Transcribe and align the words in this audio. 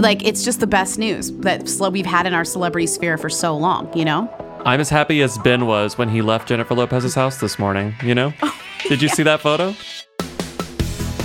Like, 0.00 0.24
it's 0.24 0.42
just 0.42 0.60
the 0.60 0.66
best 0.66 0.98
news 0.98 1.30
that 1.40 1.68
we've 1.92 2.06
had 2.06 2.26
in 2.26 2.32
our 2.32 2.44
celebrity 2.44 2.86
sphere 2.86 3.18
for 3.18 3.28
so 3.28 3.54
long, 3.54 3.94
you 3.94 4.06
know? 4.06 4.32
I'm 4.64 4.80
as 4.80 4.88
happy 4.88 5.20
as 5.20 5.36
Ben 5.36 5.66
was 5.66 5.98
when 5.98 6.08
he 6.08 6.22
left 6.22 6.48
Jennifer 6.48 6.74
Lopez's 6.74 7.14
house 7.14 7.38
this 7.38 7.58
morning, 7.58 7.94
you 8.02 8.14
know? 8.14 8.32
Oh, 8.42 8.88
Did 8.88 9.02
you 9.02 9.10
see 9.10 9.22
that 9.24 9.40
photo? 9.40 9.74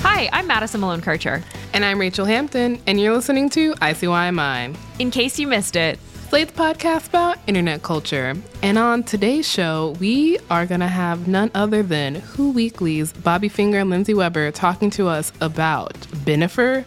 Hi, 0.02 0.30
I'm 0.34 0.46
Madison 0.46 0.82
Malone 0.82 1.00
Karcher. 1.00 1.42
And 1.74 1.86
I'm 1.86 1.98
Rachelle 2.00 2.28
Hampton, 2.28 2.82
and 2.86 3.00
you're 3.00 3.14
listening 3.14 3.50
to 3.52 3.74
ICYMI. 3.76 4.76
In 5.00 5.10
case 5.10 5.40
you 5.40 5.48
missed 5.48 5.78
it, 5.78 5.98
Slate's 6.28 6.52
podcast 6.52 7.08
about 7.08 7.38
internet 7.48 7.82
culture. 7.82 8.36
And 8.62 8.78
on 8.78 9.04
today's 9.04 9.50
show, 9.50 9.96
we 10.02 10.38
are 10.50 10.66
going 10.66 10.82
to 10.82 10.88
have 10.90 11.30
none 11.30 11.50
other 11.56 11.82
than 11.82 12.16
Who 12.16 12.52
Weekly's 12.52 13.14
Bobby 13.14 13.48
Finger 13.48 13.80
and 13.80 13.90
Lindsey 13.90 14.14
Weber 14.14 14.52
talking 14.52 14.90
to 14.92 15.08
us 15.08 15.32
about 15.40 15.94
Bennifer, 16.26 16.84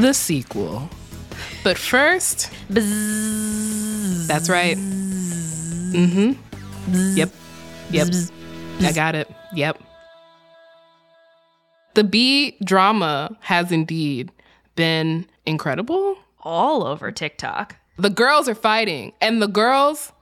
the 0.00 0.14
sequel. 0.14 0.88
But 1.64 1.76
first, 1.76 2.50
Bzz. 2.70 4.26
that's 4.26 4.48
right. 4.48 4.76
Mm 4.76 6.12
hmm. 6.12 7.16
Yep. 7.16 7.30
Yep. 7.90 8.08
I 8.80 8.92
got 8.92 9.14
it. 9.14 9.30
Yep. 9.54 9.78
The 11.94 12.04
bee 12.04 12.56
drama 12.64 13.36
has 13.40 13.70
indeed 13.70 14.32
been 14.76 15.26
incredible. 15.44 16.16
All 16.40 16.84
over 16.84 17.12
TikTok. 17.12 17.76
The 17.98 18.10
girls 18.10 18.48
are 18.48 18.54
fighting, 18.54 19.12
and 19.20 19.42
the 19.42 19.46
girls 19.46 20.12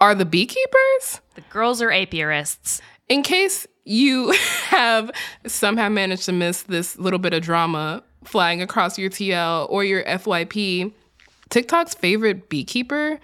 are 0.00 0.14
the 0.14 0.24
beekeepers? 0.24 1.20
The 1.34 1.42
girls 1.50 1.82
are 1.82 1.90
apiarists. 1.90 2.80
In 3.08 3.22
case 3.22 3.66
you 3.84 4.30
have 4.68 5.10
somehow 5.46 5.88
managed 5.88 6.24
to 6.26 6.32
miss 6.32 6.62
this 6.62 6.96
little 6.98 7.18
bit 7.18 7.34
of 7.34 7.42
drama 7.42 8.04
flying 8.24 8.62
across 8.62 8.98
your 8.98 9.10
TL 9.10 9.66
or 9.70 9.84
your 9.84 10.04
FYP, 10.04 10.92
TikTok's 11.48 11.94
favorite 11.94 12.48
beekeeper 12.48 13.18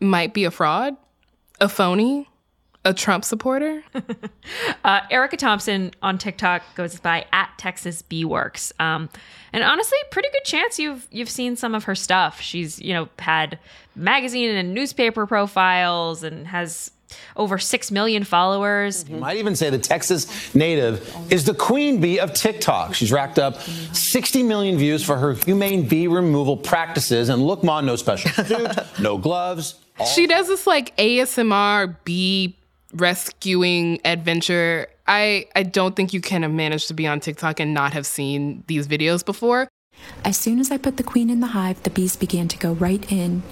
might 0.00 0.32
be 0.32 0.44
a 0.44 0.50
fraud, 0.50 0.96
a 1.60 1.68
phony, 1.68 2.28
a 2.84 2.94
Trump 2.94 3.24
supporter? 3.24 3.82
uh, 4.84 5.00
Erica 5.10 5.36
Thompson 5.36 5.92
on 6.02 6.18
TikTok 6.18 6.62
goes 6.74 6.98
by 7.00 7.26
at 7.32 7.50
Texas 7.58 8.02
Bee 8.02 8.24
Works, 8.24 8.72
um, 8.78 9.08
and 9.52 9.64
honestly, 9.64 9.98
pretty 10.10 10.28
good 10.32 10.44
chance 10.44 10.78
you've 10.78 11.06
you've 11.10 11.30
seen 11.30 11.56
some 11.56 11.74
of 11.74 11.84
her 11.84 11.94
stuff. 11.94 12.40
She's 12.40 12.80
you 12.80 12.94
know 12.94 13.08
had 13.18 13.58
magazine 13.94 14.50
and 14.50 14.72
newspaper 14.72 15.26
profiles 15.26 16.22
and 16.22 16.46
has 16.46 16.90
over 17.36 17.58
6 17.58 17.90
million 17.90 18.24
followers. 18.24 19.08
You 19.08 19.16
might 19.16 19.36
even 19.36 19.56
say 19.56 19.70
the 19.70 19.78
Texas 19.78 20.54
native 20.54 21.32
is 21.32 21.44
the 21.44 21.54
queen 21.54 22.00
bee 22.00 22.18
of 22.18 22.32
TikTok. 22.32 22.94
She's 22.94 23.12
racked 23.12 23.38
up 23.38 23.60
60 23.60 24.42
million 24.42 24.78
views 24.78 25.04
for 25.04 25.16
her 25.16 25.34
humane 25.34 25.86
bee 25.88 26.06
removal 26.06 26.56
practices. 26.56 27.28
And 27.28 27.46
look, 27.46 27.62
Ma, 27.62 27.80
no 27.80 27.96
special 27.96 28.30
suit, 28.44 28.70
no 29.00 29.18
gloves. 29.18 29.80
She 30.14 30.26
does 30.26 30.46
this 30.48 30.66
like 30.66 30.96
ASMR 30.96 31.96
bee 32.04 32.56
rescuing 32.92 34.00
adventure. 34.04 34.86
I, 35.06 35.46
I 35.54 35.62
don't 35.62 35.96
think 35.96 36.12
you 36.12 36.20
can 36.20 36.42
have 36.42 36.52
managed 36.52 36.88
to 36.88 36.94
be 36.94 37.06
on 37.06 37.20
TikTok 37.20 37.60
and 37.60 37.74
not 37.74 37.92
have 37.92 38.06
seen 38.06 38.64
these 38.66 38.86
videos 38.86 39.24
before. 39.24 39.68
As 40.24 40.36
soon 40.36 40.60
as 40.60 40.70
I 40.70 40.76
put 40.76 40.96
the 40.96 41.02
queen 41.02 41.28
in 41.30 41.40
the 41.40 41.48
hive, 41.48 41.82
the 41.82 41.90
bees 41.90 42.16
began 42.16 42.48
to 42.48 42.58
go 42.58 42.72
right 42.72 43.10
in. 43.10 43.42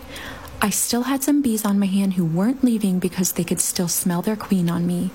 I 0.60 0.70
still 0.70 1.02
had 1.02 1.22
some 1.22 1.42
bees 1.42 1.64
on 1.64 1.78
my 1.78 1.86
hand 1.86 2.14
who 2.14 2.24
weren't 2.24 2.64
leaving 2.64 2.98
because 2.98 3.32
they 3.32 3.44
could 3.44 3.60
still 3.60 3.88
smell 3.88 4.22
their 4.22 4.36
queen 4.36 4.70
on 4.70 4.86
me. 4.86 5.10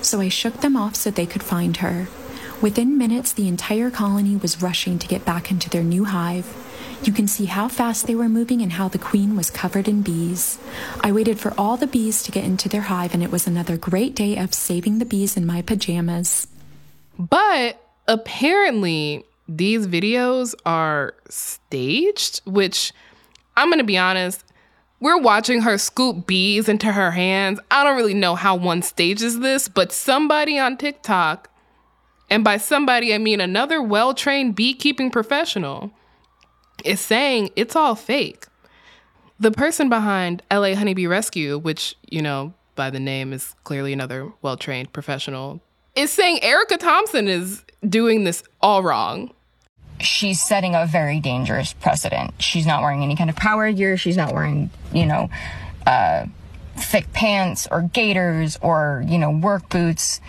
So 0.00 0.20
I 0.20 0.28
shook 0.28 0.60
them 0.60 0.76
off 0.76 0.94
so 0.94 1.10
they 1.10 1.26
could 1.26 1.42
find 1.42 1.78
her. 1.78 2.08
Within 2.62 2.96
minutes, 2.96 3.32
the 3.32 3.48
entire 3.48 3.90
colony 3.90 4.36
was 4.36 4.62
rushing 4.62 4.98
to 4.98 5.08
get 5.08 5.24
back 5.24 5.50
into 5.50 5.68
their 5.68 5.82
new 5.82 6.04
hive. 6.04 6.54
You 7.02 7.12
can 7.12 7.28
see 7.28 7.44
how 7.44 7.68
fast 7.68 8.06
they 8.06 8.14
were 8.14 8.28
moving 8.28 8.62
and 8.62 8.72
how 8.72 8.88
the 8.88 8.98
queen 8.98 9.36
was 9.36 9.50
covered 9.50 9.86
in 9.88 10.02
bees. 10.02 10.58
I 11.02 11.12
waited 11.12 11.38
for 11.38 11.52
all 11.58 11.76
the 11.76 11.86
bees 11.86 12.22
to 12.22 12.32
get 12.32 12.44
into 12.44 12.68
their 12.68 12.82
hive, 12.82 13.12
and 13.12 13.22
it 13.22 13.30
was 13.30 13.46
another 13.46 13.76
great 13.76 14.14
day 14.14 14.38
of 14.38 14.54
saving 14.54 14.98
the 14.98 15.04
bees 15.04 15.36
in 15.36 15.44
my 15.44 15.60
pajamas. 15.60 16.48
But 17.18 17.82
apparently, 18.08 19.24
these 19.46 19.86
videos 19.86 20.54
are 20.64 21.14
staged, 21.28 22.40
which 22.46 22.92
I'm 23.56 23.70
gonna 23.70 23.84
be 23.84 23.98
honest, 23.98 24.42
we're 25.00 25.18
watching 25.18 25.62
her 25.62 25.78
scoop 25.78 26.26
bees 26.26 26.68
into 26.68 26.92
her 26.92 27.10
hands. 27.10 27.60
I 27.70 27.84
don't 27.84 27.96
really 27.96 28.14
know 28.14 28.34
how 28.34 28.56
one 28.56 28.82
stages 28.82 29.40
this, 29.40 29.68
but 29.68 29.92
somebody 29.92 30.58
on 30.58 30.76
TikTok, 30.76 31.50
and 32.30 32.42
by 32.42 32.56
somebody 32.56 33.14
I 33.14 33.18
mean 33.18 33.40
another 33.40 33.82
well 33.82 34.14
trained 34.14 34.54
beekeeping 34.54 35.10
professional, 35.10 35.92
is 36.84 37.00
saying 37.00 37.50
it's 37.56 37.76
all 37.76 37.94
fake. 37.94 38.46
The 39.38 39.50
person 39.50 39.88
behind 39.88 40.42
LA 40.50 40.74
Honeybee 40.74 41.06
Rescue, 41.06 41.58
which, 41.58 41.96
you 42.08 42.22
know, 42.22 42.54
by 42.74 42.88
the 42.88 43.00
name 43.00 43.32
is 43.32 43.54
clearly 43.64 43.92
another 43.92 44.32
well 44.40 44.56
trained 44.56 44.92
professional, 44.92 45.60
is 45.94 46.10
saying 46.10 46.42
Erica 46.42 46.78
Thompson 46.78 47.28
is 47.28 47.62
doing 47.86 48.24
this 48.24 48.42
all 48.60 48.82
wrong 48.82 49.30
she's 50.00 50.42
setting 50.42 50.74
a 50.74 50.86
very 50.86 51.20
dangerous 51.20 51.72
precedent. 51.72 52.34
She's 52.38 52.66
not 52.66 52.82
wearing 52.82 53.02
any 53.02 53.16
kind 53.16 53.30
of 53.30 53.36
power 53.36 53.70
gear. 53.72 53.96
She's 53.96 54.16
not 54.16 54.32
wearing, 54.32 54.70
you 54.92 55.06
know, 55.06 55.30
uh, 55.86 56.26
thick 56.76 57.12
pants 57.12 57.66
or 57.70 57.82
gaiters 57.82 58.58
or, 58.60 59.04
you 59.06 59.18
know, 59.18 59.30
work 59.30 59.68
boots. 59.68 60.20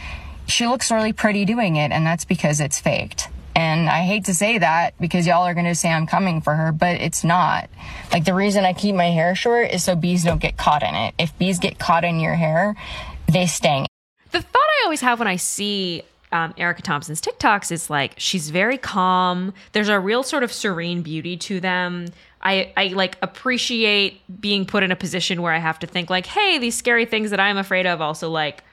She 0.48 0.68
looks 0.68 0.92
really 0.92 1.14
pretty 1.14 1.46
doing 1.46 1.76
it, 1.76 1.92
and 1.92 2.06
that's 2.06 2.26
because 2.26 2.60
it's 2.62 2.80
faked. 2.80 3.28
And 3.58 3.90
I 3.90 4.04
hate 4.04 4.26
to 4.26 4.36
say 4.36 4.60
that 4.60 4.94
because 5.00 5.26
y'all 5.26 5.48
are 5.48 5.56
going 5.56 5.66
to 5.66 5.74
say 5.74 5.90
I'm 5.90 6.06
coming 6.06 6.42
for 6.42 6.54
her, 6.54 6.72
but 6.72 7.02
it's 7.02 7.24
not. 7.24 7.72
Like 8.12 8.24
the 8.24 8.36
reason 8.36 8.66
I 8.66 8.74
keep 8.74 8.94
my 8.94 9.10
hair 9.10 9.34
short 9.34 9.72
is 9.72 9.84
so 9.84 9.96
bees 9.96 10.24
don't 10.24 10.40
get 10.40 10.58
caught 10.58 10.84
in 10.84 10.94
it. 10.94 11.16
If 11.18 11.36
bees 11.40 11.58
get 11.58 11.80
caught 11.80 12.04
in 12.04 12.20
your 12.20 12.36
hair, 12.36 12.76
they 13.28 13.48
sting. 13.48 13.88
The 14.32 14.44
thought 14.44 14.62
I 14.62 14.84
always 14.84 15.02
have 15.02 15.18
when 15.18 15.28
I 15.28 15.38
see 15.38 16.04
um, 16.32 16.54
Erica 16.58 16.82
Thompson's 16.82 17.22
TikToks 17.22 17.72
is 17.72 17.90
like 17.90 18.14
she's 18.18 18.50
very 18.50 18.78
calm. 18.78 19.54
There's 19.72 19.90
a 19.90 20.00
real 20.00 20.24
sort 20.24 20.44
of 20.44 20.52
serene 20.52 21.02
beauty 21.02 21.38
to 21.38 21.60
them. 21.60 22.08
I, 22.42 22.74
I 22.78 22.88
like 22.90 23.18
appreciate 23.22 24.22
being 24.40 24.66
put 24.66 24.84
in 24.84 24.92
a 24.92 24.96
position 24.96 25.42
where 25.42 25.54
I 25.54 25.58
have 25.58 25.80
to 25.80 25.88
think 25.88 26.10
like, 26.10 26.26
hey, 26.26 26.58
these 26.60 26.76
scary 26.76 27.06
things 27.06 27.32
that 27.32 27.40
I'm 27.40 27.58
afraid 27.58 27.86
of 27.86 28.02
also 28.02 28.30
like 28.30 28.64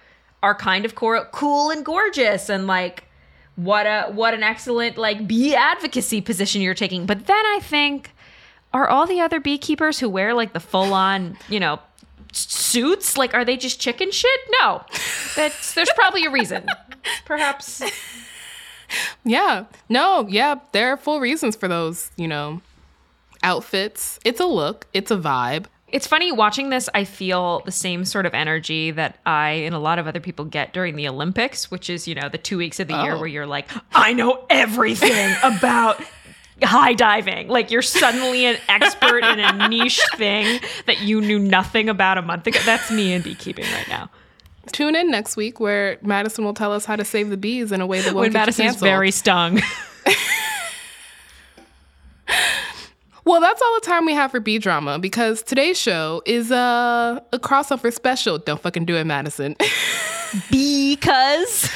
are 0.43 0.55
kind 0.55 0.85
of 0.85 0.95
cor- 0.95 1.25
cool 1.33 1.71
and 1.71 1.85
gorgeous 1.85 2.49
and 2.49 2.67
like 2.67 3.05
what 3.57 3.87
a 3.87 4.11
what 4.11 4.35
an 4.35 4.43
excellent 4.43 4.99
like 4.99 5.27
bee 5.27 5.55
advocacy 5.55 6.21
position 6.21 6.61
you're 6.61 6.75
taking. 6.75 7.07
But 7.07 7.27
then 7.27 7.47
I 7.47 7.61
think 7.63 8.11
are 8.73 8.89
all 8.89 9.07
the 9.07 9.21
other 9.21 9.39
beekeepers 9.39 10.01
who 10.01 10.09
wear 10.09 10.35
like 10.35 10.53
the 10.53 10.61
full 10.61 10.93
on, 10.93 11.39
you 11.49 11.61
know, 11.61 11.79
suits? 12.37 13.17
Like, 13.17 13.35
are 13.35 13.45
they 13.45 13.57
just 13.57 13.81
chicken 13.81 14.11
shit? 14.11 14.41
No, 14.61 14.85
that's 15.37 15.75
there's 15.75 15.93
probably 15.95 16.25
a 16.25 16.31
reason. 16.31 16.67
Perhaps. 17.25 17.83
Yeah. 19.25 19.65
No. 19.89 20.27
Yeah. 20.29 20.57
There 20.73 20.93
are 20.93 20.97
full 20.97 21.21
reasons 21.21 21.57
for 21.57 21.69
those. 21.69 22.11
You 22.17 22.29
know, 22.29 22.61
outfits. 23.43 24.19
It's 24.25 24.41
a 24.41 24.47
look. 24.47 24.87
It's 24.93 25.11
a 25.11 25.17
vibe. 25.17 25.67
It's 25.89 26.09
funny 26.09 26.33
watching 26.33 26.71
this. 26.71 26.89
I 26.93 27.05
feel 27.05 27.61
the 27.61 27.71
same 27.71 28.05
sort 28.05 28.27
of 28.27 28.35
energy 28.35 28.91
that 28.91 29.19
I 29.25 29.51
and 29.51 29.77
a 29.77 29.79
lot 29.79 30.01
of 30.01 30.09
other 30.09 30.19
people 30.19 30.45
get 30.45 30.73
during 30.73 30.97
the 30.97 31.07
Olympics, 31.07 31.71
which 31.71 31.89
is 31.89 32.09
you 32.09 32.17
know 32.17 32.29
the 32.29 32.39
two 32.39 32.59
weeks 32.59 32.81
of 32.81 32.89
the 32.89 32.99
oh. 32.99 33.05
year 33.05 33.17
where 33.17 33.29
you're 33.29 33.47
like, 33.47 33.71
I 33.95 34.13
know 34.13 34.45
everything 34.51 35.37
about 35.45 36.03
high 36.65 36.95
diving. 36.95 37.49
Like 37.49 37.71
you're 37.71 37.83
suddenly 37.83 38.47
an 38.47 38.57
expert 38.69 39.25
in 39.25 39.41
a 39.41 39.69
niche 39.69 40.01
thing 40.17 40.61
that 40.87 41.03
you 41.03 41.21
knew 41.21 41.39
nothing 41.39 41.89
about 41.89 42.19
a 42.19 42.23
month 42.23 42.47
ago. 42.47 42.59
That's 42.65 42.91
me 42.91 43.13
in 43.13 43.23
beekeeping 43.23 43.67
right 43.73 43.89
now. 43.89 44.11
Tune 44.73 44.95
in 44.97 45.11
next 45.11 45.37
week 45.37 45.61
where 45.61 45.99
Madison 46.03 46.45
will 46.45 46.55
tell 46.55 46.73
us 46.73 46.85
how 46.85 46.97
to 46.97 47.05
save 47.05 47.29
the 47.29 47.37
bees 47.37 47.71
in 47.71 47.81
a 47.81 47.87
way 47.87 48.01
that 48.01 48.15
won't 48.15 48.25
when 48.25 48.33
Madison's 48.33 48.77
very 48.77 49.11
stung. 49.11 49.61
well, 53.25 53.41
that's 53.41 53.61
all 53.61 53.75
the 53.75 53.87
time 53.87 54.07
we 54.07 54.15
have 54.15 54.31
for 54.31 54.41
bee 54.41 54.59
drama 54.59 54.99
because 54.99 55.43
today's 55.43 55.79
show 55.79 56.23
is 56.25 56.51
a, 56.51 57.23
a 57.33 57.39
crossover 57.39 57.93
special. 57.93 58.39
Don't 58.39 58.61
fucking 58.61 58.87
do 58.87 58.97
it, 58.97 59.05
Madison. 59.05 59.55
because. 60.51 61.71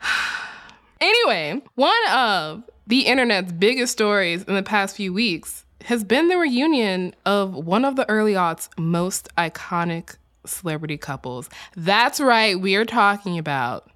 anyway, 1.00 1.60
one 1.74 2.08
of 2.12 2.62
the 2.86 3.02
internet's 3.02 3.52
biggest 3.52 3.92
stories 3.92 4.44
in 4.44 4.54
the 4.54 4.62
past 4.62 4.96
few 4.96 5.12
weeks 5.12 5.64
has 5.84 6.04
been 6.04 6.28
the 6.28 6.36
reunion 6.38 7.14
of 7.26 7.54
one 7.54 7.84
of 7.84 7.96
the 7.96 8.08
early 8.08 8.32
aughts 8.34 8.68
most 8.78 9.28
iconic 9.36 10.16
celebrity 10.46 10.96
couples. 10.96 11.48
That's 11.76 12.20
right, 12.20 12.58
we 12.58 12.74
are 12.76 12.84
talking 12.84 13.38
about 13.38 13.90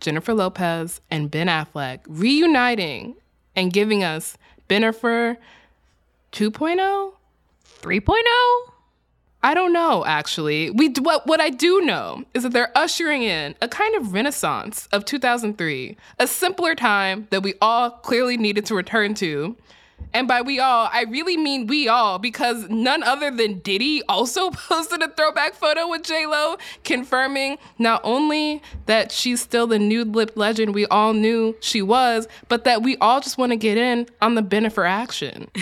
Jennifer 0.00 0.34
Lopez 0.34 1.00
and 1.10 1.30
Ben 1.30 1.46
Affleck 1.46 2.00
reuniting 2.08 3.14
and 3.54 3.72
giving 3.72 4.02
us 4.02 4.36
Bennifer 4.68 5.36
2.0, 6.32 7.12
3.0? 7.80 8.71
I 9.44 9.54
don't 9.54 9.72
know, 9.72 10.04
actually. 10.04 10.70
We 10.70 10.90
what 11.00 11.26
what 11.26 11.40
I 11.40 11.50
do 11.50 11.80
know 11.80 12.24
is 12.32 12.44
that 12.44 12.52
they're 12.52 12.76
ushering 12.76 13.22
in 13.22 13.56
a 13.60 13.68
kind 13.68 13.94
of 13.96 14.12
renaissance 14.12 14.88
of 14.92 15.04
2003, 15.04 15.96
a 16.18 16.26
simpler 16.26 16.74
time 16.76 17.26
that 17.30 17.42
we 17.42 17.54
all 17.60 17.90
clearly 17.90 18.36
needed 18.36 18.66
to 18.66 18.74
return 18.74 19.14
to. 19.14 19.56
And 20.12 20.28
by 20.28 20.42
we 20.42 20.60
all, 20.60 20.88
I 20.92 21.04
really 21.04 21.36
mean 21.36 21.66
we 21.66 21.88
all, 21.88 22.18
because 22.18 22.68
none 22.68 23.02
other 23.02 23.30
than 23.30 23.60
Diddy 23.60 24.02
also 24.08 24.50
posted 24.52 25.02
a 25.02 25.08
throwback 25.08 25.54
photo 25.54 25.88
with 25.88 26.02
J 26.02 26.26
Lo, 26.26 26.56
confirming 26.84 27.58
not 27.78 28.00
only 28.04 28.62
that 28.86 29.10
she's 29.10 29.40
still 29.40 29.66
the 29.66 29.78
nude 29.78 30.14
lip 30.14 30.32
legend 30.36 30.74
we 30.74 30.86
all 30.86 31.12
knew 31.12 31.56
she 31.60 31.82
was, 31.82 32.28
but 32.48 32.64
that 32.64 32.82
we 32.82 32.96
all 32.98 33.20
just 33.20 33.38
want 33.38 33.50
to 33.50 33.56
get 33.56 33.78
in 33.78 34.06
on 34.20 34.34
the 34.34 34.42
Bennifer 34.42 34.88
action. 34.88 35.48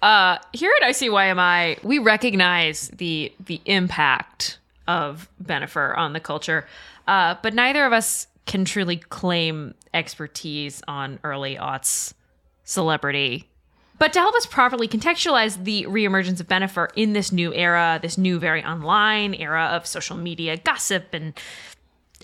Uh, 0.00 0.38
here 0.52 0.72
at 0.80 0.88
ICYMI, 0.88 1.84
we 1.84 1.98
recognize 1.98 2.88
the 2.88 3.32
the 3.44 3.60
impact 3.66 4.58
of 4.88 5.28
Bennifer 5.42 5.96
on 5.96 6.12
the 6.14 6.20
culture, 6.20 6.66
uh, 7.06 7.36
but 7.42 7.54
neither 7.54 7.84
of 7.84 7.92
us 7.92 8.26
can 8.46 8.64
truly 8.64 8.96
claim 8.96 9.74
expertise 9.94 10.82
on 10.88 11.20
early 11.22 11.56
aughts 11.56 12.14
celebrity. 12.64 13.48
But 13.98 14.12
to 14.14 14.18
help 14.18 14.34
us 14.34 14.46
properly 14.46 14.88
contextualize 14.88 15.62
the 15.62 15.84
reemergence 15.84 16.40
of 16.40 16.48
Bennifer 16.48 16.88
in 16.96 17.12
this 17.12 17.30
new 17.30 17.54
era, 17.54 18.00
this 18.02 18.18
new 18.18 18.38
very 18.38 18.64
online 18.64 19.34
era 19.34 19.66
of 19.66 19.86
social 19.86 20.16
media 20.16 20.56
gossip 20.56 21.12
and 21.12 21.34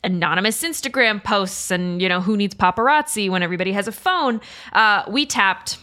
anonymous 0.03 0.63
Instagram 0.63 1.23
posts, 1.23 1.71
and 1.71 2.01
you 2.03 2.09
know 2.09 2.21
who 2.21 2.37
needs 2.37 2.55
paparazzi 2.55 3.31
when 3.31 3.43
everybody 3.43 3.73
has 3.73 3.87
a 3.87 3.93
phone, 3.93 4.41
uh, 4.73 5.05
we 5.09 5.27
tapped 5.27 5.79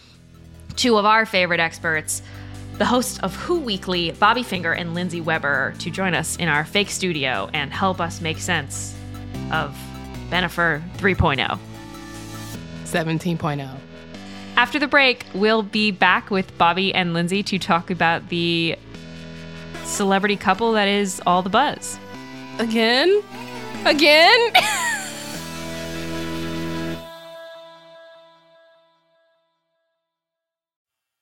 two 0.76 0.98
of 0.98 1.04
our 1.04 1.24
favorite 1.24 1.60
experts, 1.60 2.22
the 2.78 2.84
hosts 2.84 3.18
of 3.20 3.34
Who 3.36 3.60
Weekly, 3.60 4.10
Bobby 4.12 4.42
Finger 4.42 4.72
and 4.72 4.94
Lindsey 4.94 5.20
Weber, 5.20 5.74
to 5.78 5.90
join 5.90 6.14
us 6.14 6.36
in 6.36 6.48
our 6.48 6.64
fake 6.64 6.90
studio 6.90 7.48
and 7.54 7.72
help 7.72 8.00
us 8.00 8.20
make 8.20 8.38
sense 8.38 8.94
of 9.50 9.74
Bennifer 10.28 10.82
3.0. 10.98 11.58
17.0. 12.84 13.85
After 14.56 14.78
the 14.78 14.88
break, 14.88 15.26
we'll 15.34 15.62
be 15.62 15.90
back 15.90 16.30
with 16.30 16.56
Bobby 16.56 16.94
and 16.94 17.12
Lindsey 17.12 17.42
to 17.42 17.58
talk 17.58 17.90
about 17.90 18.30
the 18.30 18.76
celebrity 19.84 20.36
couple 20.36 20.72
that 20.72 20.88
is 20.88 21.20
all 21.26 21.42
the 21.42 21.50
buzz. 21.50 21.98
Again? 22.58 23.22
Again? 23.84 24.52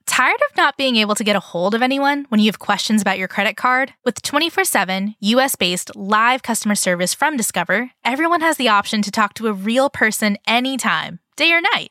Tired 0.06 0.40
of 0.48 0.56
not 0.56 0.76
being 0.76 0.94
able 0.94 1.16
to 1.16 1.24
get 1.24 1.34
a 1.34 1.40
hold 1.40 1.74
of 1.74 1.82
anyone 1.82 2.26
when 2.28 2.38
you 2.38 2.46
have 2.46 2.60
questions 2.60 3.02
about 3.02 3.18
your 3.18 3.26
credit 3.26 3.56
card? 3.56 3.94
With 4.04 4.22
24 4.22 4.62
7 4.62 5.16
US 5.18 5.56
based 5.56 5.96
live 5.96 6.44
customer 6.44 6.76
service 6.76 7.12
from 7.12 7.36
Discover, 7.36 7.90
everyone 8.04 8.42
has 8.42 8.56
the 8.56 8.68
option 8.68 9.02
to 9.02 9.10
talk 9.10 9.34
to 9.34 9.48
a 9.48 9.52
real 9.52 9.90
person 9.90 10.38
anytime, 10.46 11.18
day 11.36 11.50
or 11.50 11.60
night. 11.60 11.90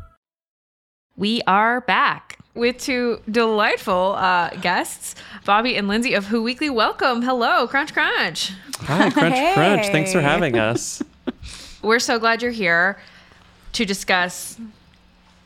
We 1.17 1.41
are 1.45 1.81
back 1.81 2.39
with 2.53 2.77
two 2.79 3.21
delightful 3.29 4.15
uh, 4.17 4.49
guests, 4.61 5.15
Bobby 5.45 5.75
and 5.75 5.87
Lindsey 5.87 6.13
of 6.13 6.27
Who 6.27 6.41
Weekly. 6.41 6.69
Welcome. 6.69 7.21
Hello, 7.21 7.67
Crunch 7.67 7.93
Crunch. 7.93 8.53
Hi, 8.79 9.09
Crunch 9.09 9.53
Crunch. 9.53 9.85
Thanks 9.87 10.11
for 10.13 10.21
having 10.21 10.57
us. 10.57 11.01
We're 11.81 11.99
so 11.99 12.19
glad 12.19 12.41
you're 12.41 12.51
here 12.51 12.99
to 13.73 13.85
discuss 13.85 14.57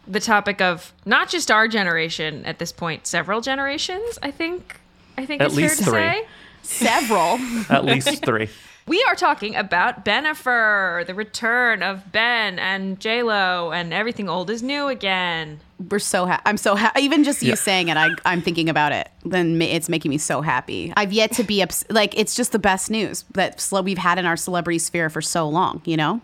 the 0.08 0.20
topic 0.20 0.62
of 0.62 0.94
not 1.06 1.30
just 1.30 1.50
our 1.50 1.68
generation 1.68 2.46
at 2.46 2.60
this 2.60 2.72
point, 2.72 3.08
several 3.08 3.42
generations, 3.42 4.20
I 4.22 4.32
think. 4.32 4.80
I 5.18 5.26
think 5.26 5.42
At 5.42 5.48
it's 5.48 5.56
least 5.56 5.84
fair 5.84 5.86
to 5.86 5.92
three. 5.92 6.02
say. 6.02 6.28
Several. 6.62 7.40
At 7.76 7.86
least 7.86 8.24
three. 8.26 8.50
We 8.88 9.04
are 9.08 9.16
talking 9.16 9.56
about 9.56 10.06
Bennifer, 10.06 11.08
the 11.08 11.16
return 11.16 11.82
of 11.82 12.12
Ben 12.12 12.60
and 12.60 13.00
J 13.00 13.24
Lo, 13.24 13.72
and 13.72 13.92
everything 13.92 14.30
old 14.30 14.52
is 14.52 14.62
new 14.62 14.88
again. 14.90 15.60
We're 15.90 15.98
so 15.98 16.28
ha- 16.28 16.42
I'm 16.46 16.58
so 16.58 16.76
happy. 16.76 17.02
Even 17.02 17.24
just 17.24 17.42
you 17.42 17.50
Yeah. 17.50 17.56
saying 17.56 17.88
it, 17.88 17.98
I, 17.98 18.10
I'm 18.26 18.44
thinking 18.44 18.70
about 18.70 18.92
it. 18.92 19.10
Then 19.24 19.60
it's 19.60 19.90
making 19.90 20.10
me 20.10 20.20
so 20.20 20.42
happy. 20.42 20.94
I've 20.96 21.12
yet 21.12 21.32
to 21.34 21.44
be 21.44 21.64
ups- 21.64 21.84
like 21.90 22.16
it's 22.16 22.36
just 22.36 22.52
the 22.52 22.60
best 22.60 22.92
news 22.92 23.26
that 23.34 23.60
cele- 23.60 23.82
we've 23.84 23.98
had 23.98 24.20
in 24.20 24.28
our 24.28 24.38
celebrity 24.38 24.78
sphere 24.78 25.10
for 25.10 25.22
so 25.22 25.50
long. 25.50 25.82
You 25.86 25.98
know. 25.98 26.22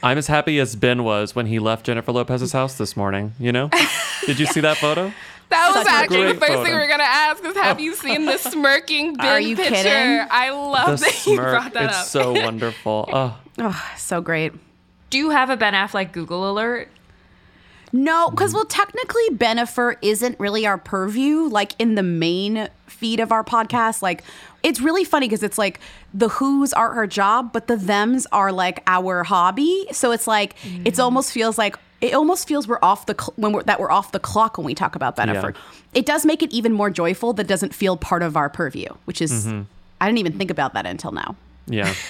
I'm 0.00 0.16
as 0.16 0.28
happy 0.28 0.60
as 0.60 0.76
Ben 0.76 1.02
was 1.02 1.34
when 1.34 1.46
he 1.46 1.58
left 1.58 1.86
Jennifer 1.86 2.12
Lopez's 2.12 2.52
house 2.52 2.74
this 2.78 2.96
morning, 2.96 3.32
you 3.40 3.50
know? 3.50 3.68
Did 4.26 4.38
you 4.38 4.46
see 4.46 4.60
that 4.60 4.76
photo? 4.76 5.12
That 5.50 5.72
was 5.74 5.84
Such 5.86 5.92
actually 5.94 6.32
the 6.32 6.34
first 6.34 6.52
photo. 6.52 6.64
thing 6.64 6.74
we 6.74 6.78
were 6.80 6.88
gonna 6.88 7.02
ask 7.04 7.42
is 7.44 7.56
have 7.56 7.80
you 7.80 7.94
seen 7.94 8.26
the 8.26 8.36
smirking 8.50 9.14
Ben 9.14 9.26
Are 9.26 9.40
you 9.40 9.56
picture? 9.56 9.74
kidding? 9.74 10.26
I 10.30 10.48
The 10.50 10.56
love 10.56 11.00
that 11.00 11.26
you 11.26 11.36
brought 11.36 11.72
that 11.74 11.84
It's 11.90 11.98
up. 11.98 12.06
so 12.06 12.32
wonderful. 12.32 13.08
Oh, 13.12 13.38
Oh, 13.60 13.90
so 13.96 14.20
great. 14.20 14.52
Do 15.10 15.18
you 15.18 15.30
have 15.30 15.48
a 15.50 15.56
Ben 15.56 15.72
Affleck 15.74 16.12
Google 16.12 16.50
alert? 16.50 16.88
No, 17.90 18.28
because 18.30 18.52
well, 18.52 18.66
technically, 18.66 19.22
Bennifer 19.30 19.96
isn't 20.02 20.38
really 20.38 20.66
our 20.66 20.76
purview. 20.76 21.48
Like 21.48 21.72
in 21.78 21.94
the 21.94 22.02
main 22.02 22.68
feed 22.86 23.18
of 23.18 23.32
our 23.32 23.42
podcast, 23.42 24.02
like 24.02 24.22
it's 24.62 24.80
really 24.80 25.04
funny 25.04 25.26
because 25.26 25.42
it's 25.42 25.56
like 25.56 25.80
the 26.12 26.28
Who's 26.28 26.74
are 26.74 26.92
her 26.92 27.06
job, 27.06 27.52
but 27.52 27.66
the 27.66 27.76
Them's 27.76 28.26
are 28.30 28.52
like 28.52 28.82
our 28.86 29.24
hobby. 29.24 29.86
So 29.92 30.12
it's 30.12 30.26
like 30.26 30.54
it's 30.84 30.98
mm. 31.00 31.02
almost 31.02 31.32
feels 31.32 31.56
like 31.56 31.76
it 32.00 32.14
almost 32.14 32.46
feels 32.46 32.68
we're 32.68 32.78
off 32.82 33.06
the 33.06 33.14
cl- 33.18 33.34
when 33.36 33.52
we're 33.52 33.62
that 33.64 33.80
we're 33.80 33.90
off 33.90 34.12
the 34.12 34.20
clock 34.20 34.58
when 34.58 34.64
we 34.64 34.74
talk 34.74 34.94
about 34.94 35.16
Bennifer. 35.16 35.54
Yeah. 35.54 35.60
It 35.94 36.06
does 36.06 36.24
make 36.24 36.42
it 36.42 36.52
even 36.52 36.72
more 36.72 36.90
joyful 36.90 37.32
that 37.34 37.46
doesn't 37.46 37.74
feel 37.74 37.96
part 37.96 38.22
of 38.22 38.36
our 38.36 38.48
purview, 38.48 38.88
which 39.04 39.20
is 39.20 39.46
mm-hmm. 39.46 39.62
I 40.00 40.06
didn't 40.06 40.18
even 40.18 40.38
think 40.38 40.50
about 40.50 40.74
that 40.74 40.86
until 40.86 41.12
now. 41.12 41.36
yeah. 41.66 41.94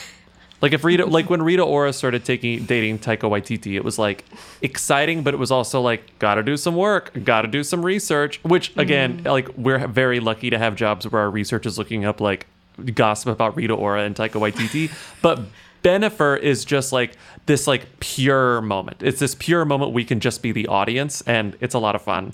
Like 0.61 0.73
if 0.73 0.83
Rita, 0.83 1.07
like 1.07 1.31
when 1.31 1.41
Rita 1.43 1.63
Ora 1.63 1.93
started 1.93 2.25
taking 2.25 2.65
dating 2.65 2.99
Taika 2.99 3.31
Waititi, 3.31 3.77
it 3.77 3.85
was 3.85 3.97
like 3.97 4.25
exciting, 4.61 5.23
but 5.23 5.33
it 5.33 5.37
was 5.37 5.53
also 5.53 5.81
like 5.81 6.19
gotta 6.19 6.43
do 6.43 6.57
some 6.57 6.75
work, 6.75 7.13
gotta 7.23 7.47
do 7.47 7.63
some 7.63 7.85
research. 7.85 8.43
Which 8.43 8.77
again, 8.77 9.19
mm-hmm. 9.19 9.29
like 9.29 9.57
we're 9.57 9.87
very 9.87 10.19
lucky 10.19 10.51
to 10.51 10.59
have 10.59 10.75
jobs 10.75 11.09
where 11.09 11.23
our 11.23 11.31
research 11.31 11.65
is 11.65 11.79
looking 11.79 12.05
up 12.05 12.21
like 12.21 12.47
gossip 12.95 13.29
about 13.29 13.57
Rita 13.57 13.75
Ora 13.75 14.03
and 14.03 14.17
Taika 14.17 14.41
Waititi. 14.41 14.91
but 15.23 15.41
Bennifer 15.83 16.39
is 16.39 16.65
just 16.65 16.93
like 16.93 17.17
this 17.47 17.67
like 17.67 18.01
pure 18.01 18.61
moment. 18.61 19.03
It's 19.03 19.21
this 19.21 19.35
pure 19.35 19.65
moment 19.65 19.93
we 19.93 20.05
can 20.05 20.21
just 20.21 20.43
be 20.43 20.53
the 20.53 20.67
audience, 20.67 21.23
and 21.23 21.57
it's 21.61 21.75
a 21.75 21.79
lot 21.79 21.95
of 21.95 22.03
fun. 22.03 22.33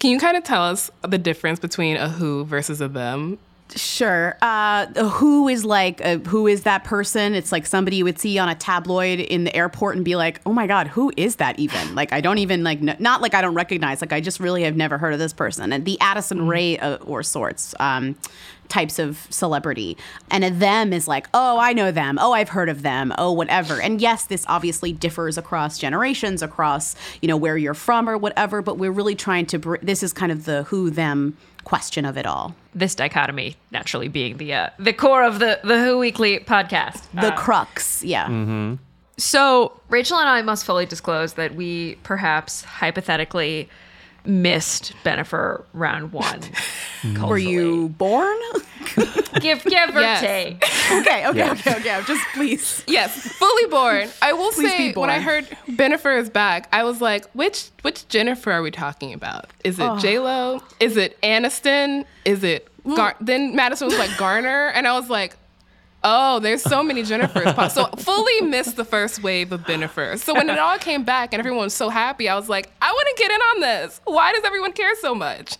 Can 0.00 0.10
you 0.10 0.18
kind 0.18 0.36
of 0.36 0.44
tell 0.44 0.62
us 0.62 0.90
the 1.02 1.18
difference 1.18 1.60
between 1.60 1.96
a 1.96 2.08
who 2.08 2.44
versus 2.44 2.80
a 2.80 2.88
them? 2.88 3.38
Sure. 3.76 4.36
Uh, 4.42 4.86
who 5.04 5.48
is 5.48 5.64
like, 5.64 6.04
uh, 6.04 6.18
who 6.18 6.46
is 6.46 6.62
that 6.62 6.84
person? 6.84 7.34
It's 7.34 7.52
like 7.52 7.66
somebody 7.66 7.96
you 7.96 8.04
would 8.04 8.18
see 8.18 8.38
on 8.38 8.48
a 8.48 8.54
tabloid 8.54 9.20
in 9.20 9.44
the 9.44 9.54
airport 9.54 9.96
and 9.96 10.04
be 10.04 10.16
like, 10.16 10.40
oh 10.44 10.52
my 10.52 10.66
God, 10.66 10.88
who 10.88 11.12
is 11.16 11.36
that 11.36 11.58
even? 11.58 11.94
Like, 11.94 12.12
I 12.12 12.20
don't 12.20 12.38
even 12.38 12.64
like, 12.64 12.80
kn- 12.80 12.96
not 12.98 13.22
like 13.22 13.34
I 13.34 13.40
don't 13.40 13.54
recognize, 13.54 14.00
like, 14.00 14.12
I 14.12 14.20
just 14.20 14.40
really 14.40 14.64
have 14.64 14.76
never 14.76 14.98
heard 14.98 15.12
of 15.12 15.18
this 15.18 15.32
person. 15.32 15.72
And 15.72 15.84
the 15.84 15.98
Addison 16.00 16.46
Rae 16.46 16.78
uh, 16.78 16.96
or 16.96 17.22
sorts. 17.22 17.74
Um, 17.80 18.16
types 18.68 18.98
of 18.98 19.26
celebrity. 19.28 19.98
And 20.30 20.42
a 20.44 20.50
them 20.50 20.94
is 20.94 21.06
like, 21.06 21.28
oh, 21.34 21.58
I 21.58 21.74
know 21.74 21.92
them. 21.92 22.18
Oh, 22.18 22.32
I've 22.32 22.48
heard 22.48 22.70
of 22.70 22.80
them. 22.80 23.12
Oh, 23.18 23.30
whatever. 23.30 23.78
And 23.82 24.00
yes, 24.00 24.24
this 24.24 24.46
obviously 24.48 24.92
differs 24.92 25.36
across 25.36 25.78
generations, 25.78 26.40
across, 26.40 26.96
you 27.20 27.28
know, 27.28 27.36
where 27.36 27.58
you're 27.58 27.74
from 27.74 28.08
or 28.08 28.16
whatever, 28.16 28.62
but 28.62 28.78
we're 28.78 28.90
really 28.90 29.14
trying 29.14 29.44
to, 29.46 29.58
br- 29.58 29.76
this 29.82 30.02
is 30.02 30.14
kind 30.14 30.32
of 30.32 30.46
the 30.46 30.62
who 30.64 30.88
them 30.88 31.36
question 31.64 32.04
of 32.04 32.16
it 32.16 32.26
all. 32.26 32.54
This 32.74 32.94
dichotomy 32.94 33.56
naturally 33.70 34.08
being 34.08 34.36
the 34.38 34.52
uh, 34.54 34.70
the 34.78 34.92
core 34.92 35.22
of 35.24 35.38
the 35.38 35.60
the 35.64 35.78
Who 35.82 35.98
Weekly 35.98 36.38
podcast. 36.40 37.02
The 37.12 37.32
Uh, 37.32 37.36
crux, 37.36 38.02
yeah. 38.02 38.76
So 39.18 39.80
Rachelle 39.90 40.18
and 40.20 40.28
I 40.28 40.42
must 40.42 40.64
fully 40.64 40.86
disclose 40.86 41.34
that 41.34 41.54
we 41.54 41.96
perhaps 42.02 42.62
hypothetically 42.64 43.68
missed 44.24 44.92
Bennifer 45.04 45.64
round 45.72 46.12
one. 46.12 46.40
Were 47.20 47.38
you 47.38 47.88
born? 47.90 48.38
give 49.40 49.64
give 49.64 49.96
or 49.96 50.00
Yes. 50.00 50.20
take. 50.20 50.64
okay, 50.92 51.26
okay, 51.26 51.38
Yeah. 51.38 51.52
okay, 51.52 51.74
okay. 51.76 52.02
Just 52.06 52.24
please. 52.34 52.84
Yes, 52.86 53.14
fully 53.32 53.66
born. 53.66 54.08
I 54.20 54.32
will 54.32 54.52
Please 54.52 54.70
say 54.70 54.92
when 54.92 55.10
I 55.10 55.20
heard 55.20 55.46
Bennifer 55.68 56.18
is 56.18 56.30
back, 56.30 56.68
I 56.72 56.84
was 56.84 57.00
like, 57.00 57.30
which 57.32 57.70
which 57.82 58.08
Jennifer 58.08 58.52
are 58.52 58.62
we 58.62 58.70
talking 58.70 59.12
about? 59.12 59.46
Is 59.64 59.78
it 59.78 59.84
oh. 59.84 59.98
J 59.98 60.18
Lo? 60.18 60.62
Is 60.80 60.96
it 60.96 61.20
Aniston? 61.22 62.04
Is 62.24 62.44
it 62.44 62.68
Gar- 62.84 63.14
mm. 63.14 63.26
then 63.26 63.54
Madison 63.54 63.88
was 63.88 63.98
like 63.98 64.16
Garner, 64.16 64.68
and 64.74 64.86
I 64.86 64.98
was 64.98 65.08
like, 65.08 65.36
oh, 66.04 66.38
there's 66.40 66.62
so 66.62 66.82
many 66.82 67.02
Jennifers. 67.02 67.54
pop- 67.54 67.70
So 67.70 67.86
fully 67.98 68.40
missed 68.42 68.76
the 68.76 68.84
first 68.84 69.22
wave 69.22 69.52
of 69.52 69.62
Bennifer. 69.62 70.18
So 70.18 70.34
when 70.34 70.48
it 70.50 70.58
all 70.58 70.78
came 70.78 71.04
back 71.04 71.32
and 71.32 71.40
everyone 71.40 71.64
was 71.64 71.74
so 71.74 71.88
happy, 71.88 72.28
I 72.28 72.34
was 72.36 72.48
like, 72.48 72.70
I 72.80 72.90
want 72.90 73.08
to 73.16 73.22
get 73.22 73.30
in 73.30 73.40
on 73.40 73.60
this. 73.60 74.00
Why 74.04 74.32
does 74.32 74.44
everyone 74.44 74.72
care 74.72 74.94
so 75.00 75.14
much? 75.14 75.56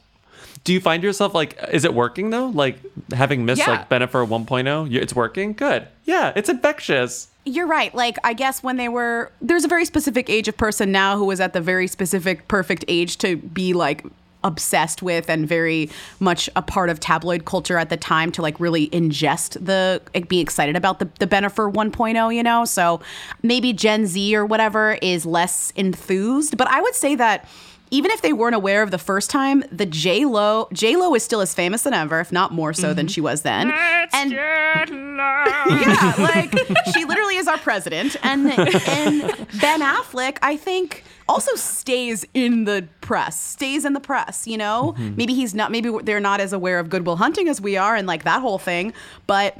Do 0.64 0.72
you 0.72 0.80
find 0.80 1.02
yourself 1.02 1.34
like, 1.34 1.58
is 1.72 1.84
it 1.84 1.92
working 1.92 2.30
though? 2.30 2.46
Like 2.46 2.78
having 3.12 3.44
missed 3.44 3.60
Yeah. 3.60 3.70
like 3.70 3.88
Bennifer 3.88 4.26
1.0, 4.26 4.94
it's 4.94 5.14
working? 5.14 5.52
Good. 5.54 5.88
Yeah, 6.04 6.32
it's 6.36 6.48
infectious. 6.48 7.28
You're 7.44 7.66
right. 7.66 7.92
Like, 7.92 8.18
I 8.22 8.34
guess 8.34 8.62
when 8.62 8.76
they 8.76 8.88
were, 8.88 9.32
there's 9.40 9.64
a 9.64 9.68
very 9.68 9.84
specific 9.84 10.30
age 10.30 10.46
of 10.46 10.56
person 10.56 10.92
now 10.92 11.16
who 11.16 11.24
was 11.24 11.40
at 11.40 11.52
the 11.52 11.60
very 11.60 11.88
specific, 11.88 12.46
perfect 12.46 12.84
age 12.86 13.18
to 13.18 13.36
be 13.36 13.72
like 13.72 14.04
obsessed 14.44 15.02
with 15.02 15.28
and 15.28 15.46
very 15.46 15.90
much 16.20 16.48
a 16.56 16.62
part 16.62 16.90
of 16.90 17.00
tabloid 17.00 17.44
culture 17.44 17.78
at 17.78 17.90
the 17.90 17.96
time 17.96 18.32
to 18.32 18.42
like 18.42 18.58
really 18.60 18.88
ingest 18.88 19.64
the, 19.64 20.00
be 20.28 20.40
excited 20.40 20.76
about 20.76 20.98
the, 20.98 21.08
the 21.18 21.26
Bennifer 21.26 21.72
1.0, 21.72 22.34
you 22.34 22.42
know? 22.42 22.64
So 22.64 23.00
maybe 23.42 23.72
Gen 23.72 24.06
Z 24.06 24.34
or 24.36 24.44
whatever 24.46 24.98
is 25.02 25.26
less 25.26 25.72
enthused. 25.76 26.56
But 26.56 26.68
I 26.68 26.80
would 26.80 26.94
say 26.94 27.14
that 27.16 27.48
even 27.92 28.10
if 28.10 28.22
they 28.22 28.32
weren't 28.32 28.54
aware 28.54 28.82
of 28.82 28.90
the 28.90 28.98
first 28.98 29.30
time, 29.30 29.62
the 29.70 29.86
J 29.86 30.24
Lo 30.24 30.66
J 30.72 30.96
Lo 30.96 31.14
is 31.14 31.22
still 31.22 31.42
as 31.42 31.54
famous 31.54 31.82
than 31.82 31.92
ever, 31.94 32.18
if 32.20 32.32
not 32.32 32.50
more 32.52 32.72
so 32.72 32.94
than 32.94 33.06
she 33.06 33.20
was 33.20 33.42
then. 33.42 33.70
and 34.14 34.32
yeah, 35.80 36.14
like 36.18 36.52
she 36.94 37.04
literally 37.04 37.36
is 37.36 37.46
our 37.46 37.58
president, 37.58 38.16
and 38.24 38.50
and 38.50 39.20
Ben 39.60 39.80
Affleck, 39.82 40.38
I 40.42 40.56
think, 40.56 41.04
also 41.28 41.54
stays 41.54 42.24
in 42.34 42.64
the 42.64 42.88
press, 43.02 43.38
stays 43.38 43.84
in 43.84 43.92
the 43.92 44.00
press. 44.00 44.46
You 44.46 44.56
know, 44.56 44.94
maybe 44.98 45.34
he's 45.34 45.54
not, 45.54 45.70
maybe 45.70 45.90
they're 46.02 46.18
not 46.18 46.40
as 46.40 46.52
aware 46.54 46.78
of 46.78 46.88
Good 46.88 47.06
Will 47.06 47.16
Hunting 47.16 47.46
as 47.48 47.60
we 47.60 47.76
are, 47.76 47.94
and 47.94 48.06
like 48.06 48.24
that 48.24 48.40
whole 48.40 48.58
thing, 48.58 48.92
but. 49.26 49.56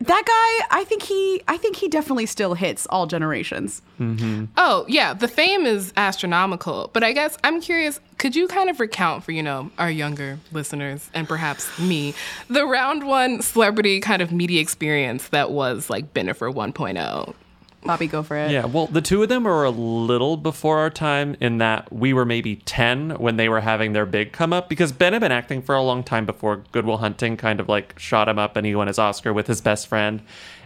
That 0.00 0.24
guy, 0.68 0.78
I 0.78 0.84
think 0.84 1.02
he, 1.02 1.42
I 1.48 1.56
think 1.56 1.76
he 1.76 1.88
definitely 1.88 2.26
still 2.26 2.54
hits 2.54 2.86
all 2.86 3.06
generations. 3.06 3.82
Mm-hmm. 3.98 4.46
Oh, 4.56 4.84
yeah, 4.88 5.14
the 5.14 5.28
fame 5.28 5.66
is 5.66 5.92
astronomical. 5.96 6.90
But 6.92 7.02
I 7.02 7.12
guess 7.12 7.36
I'm 7.44 7.60
curious, 7.60 8.00
could 8.18 8.36
you 8.36 8.48
kind 8.48 8.70
of 8.70 8.80
recount 8.80 9.24
for, 9.24 9.32
you 9.32 9.42
know, 9.42 9.70
our 9.78 9.90
younger 9.90 10.38
listeners 10.52 11.10
and 11.14 11.26
perhaps 11.26 11.78
me, 11.78 12.14
the 12.48 12.66
round 12.66 13.06
one 13.06 13.42
celebrity 13.42 14.00
kind 14.00 14.22
of 14.22 14.32
media 14.32 14.60
experience 14.60 15.28
that 15.28 15.50
was 15.50 15.90
like 15.90 16.14
Bennifer 16.14 16.52
1.0? 16.52 17.34
Bobby, 17.82 18.06
go 18.06 18.22
for 18.22 18.36
it. 18.36 18.50
Yeah, 18.50 18.66
well, 18.66 18.86
the 18.86 19.00
two 19.00 19.22
of 19.22 19.28
them 19.28 19.44
were 19.44 19.64
a 19.64 19.70
little 19.70 20.36
before 20.36 20.78
our 20.78 20.90
time 20.90 21.36
in 21.40 21.58
that 21.58 21.90
we 21.90 22.12
were 22.12 22.26
maybe 22.26 22.56
10 22.56 23.12
when 23.12 23.36
they 23.36 23.48
were 23.48 23.60
having 23.60 23.94
their 23.94 24.04
big 24.04 24.32
come 24.32 24.52
up 24.52 24.68
because 24.68 24.92
Ben 24.92 25.14
had 25.14 25.20
been 25.20 25.32
acting 25.32 25.62
for 25.62 25.74
a 25.74 25.82
long 25.82 26.02
time 26.02 26.26
before 26.26 26.62
Good 26.72 26.84
Will 26.84 26.98
Hunting 26.98 27.36
kind 27.36 27.58
of 27.58 27.68
like 27.68 27.98
shot 27.98 28.28
him 28.28 28.38
up 28.38 28.56
and 28.56 28.66
he 28.66 28.74
won 28.74 28.86
his 28.86 28.98
Oscar 28.98 29.32
with 29.32 29.46
his 29.46 29.60
best 29.62 29.86
friend. 29.86 30.20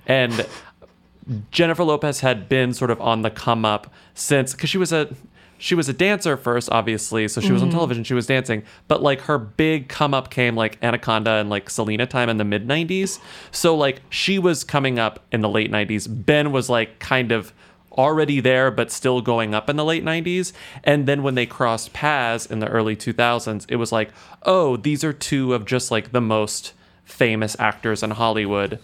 And 0.06 0.47
Jennifer 1.50 1.85
Lopez 1.85 2.21
had 2.21 2.49
been 2.49 2.75
sort 2.75 2.90
of 2.90 3.00
on 3.00 3.23
the 3.23 3.30
come 3.30 3.64
up 3.64 3.92
since 4.14 4.52
because 4.52 4.71
she 4.71 4.78
was 4.78 4.92
a 4.92 5.14
she 5.58 5.75
was 5.75 5.88
a 5.88 5.92
dancer 5.92 6.37
first, 6.37 6.68
obviously, 6.70 7.28
so 7.28 7.40
she 7.40 7.52
was 7.52 7.62
on 7.62 7.68
mm-hmm. 7.68 7.76
television, 7.76 8.04
she 8.04 8.14
was 8.14 8.26
dancing, 8.26 8.62
but 8.88 9.02
like 9.02 9.23
her 9.23 9.38
big 9.38 9.88
come 9.88 10.14
up 10.14 10.30
came 10.30 10.56
like 10.56 10.78
Anaconda 10.82 11.32
and 11.32 11.50
like 11.50 11.70
Selena 11.70 12.06
time 12.06 12.28
in 12.28 12.37
the 12.37 12.44
mid 12.44 12.66
90s. 12.66 13.18
So 13.50 13.76
like 13.76 14.02
she 14.11 14.38
was 14.38 14.64
coming 14.64 14.99
up 14.99 15.25
in 15.32 15.40
the 15.40 15.49
late 15.49 15.70
90s. 15.70 16.06
Ben 16.08 16.52
was 16.52 16.68
like 16.68 16.99
kind 16.99 17.32
of 17.32 17.52
already 17.92 18.40
there 18.40 18.70
but 18.70 18.90
still 18.90 19.20
going 19.20 19.54
up 19.54 19.70
in 19.70 19.76
the 19.76 19.84
late 19.84 20.04
90s 20.04 20.52
and 20.82 21.06
then 21.06 21.23
when 21.23 21.37
they 21.37 21.46
crossed 21.46 21.92
paths 21.92 22.44
in 22.44 22.58
the 22.58 22.66
early 22.66 22.96
2000s 22.96 23.64
it 23.68 23.76
was 23.76 23.92
like 23.92 24.11
oh 24.42 24.76
these 24.76 25.04
are 25.04 25.12
two 25.12 25.54
of 25.54 25.64
just 25.64 25.92
like 25.92 26.11
the 26.11 26.20
most 26.20 26.73
famous 27.04 27.54
actors 27.61 28.02
in 28.02 28.11
Hollywood 28.11 28.80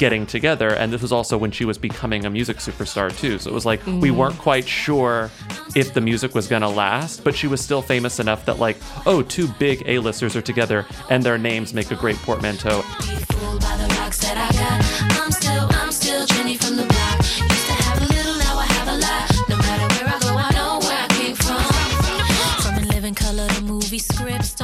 getting 0.00 0.24
together 0.24 0.70
and 0.70 0.90
this 0.90 1.02
was 1.02 1.12
also 1.12 1.36
when 1.36 1.50
she 1.50 1.66
was 1.66 1.76
becoming 1.76 2.24
a 2.24 2.30
music 2.30 2.56
superstar 2.56 3.14
too. 3.16 3.38
So 3.38 3.50
it 3.50 3.52
was 3.52 3.66
like 3.66 3.84
we 3.84 3.92
mm-hmm. 3.92 4.16
weren't 4.16 4.38
quite 4.38 4.66
sure 4.66 5.30
if 5.76 5.92
the 5.92 6.00
music 6.00 6.34
was 6.34 6.48
going 6.48 6.62
to 6.62 6.68
last 6.68 7.22
but 7.22 7.34
she 7.36 7.46
was 7.46 7.60
still 7.60 7.82
famous 7.82 8.18
enough 8.18 8.46
that 8.46 8.58
like 8.58 8.78
oh 9.04 9.20
two 9.20 9.46
big 9.58 9.82
a-listers 9.86 10.34
are 10.34 10.42
together 10.42 10.86
and 11.10 11.22
their 11.22 11.36
names 11.36 11.74
make 11.74 11.90
a 11.90 11.96
great 11.96 12.16
portmanteau. 12.16 12.80
Fooled 12.80 13.60
by 13.60 13.76
the 13.76 13.90
I 14.22 14.50
got. 14.52 15.20
I'm 15.20 15.30
still, 15.30 15.68
I'm 15.70 15.92
still 15.92 16.26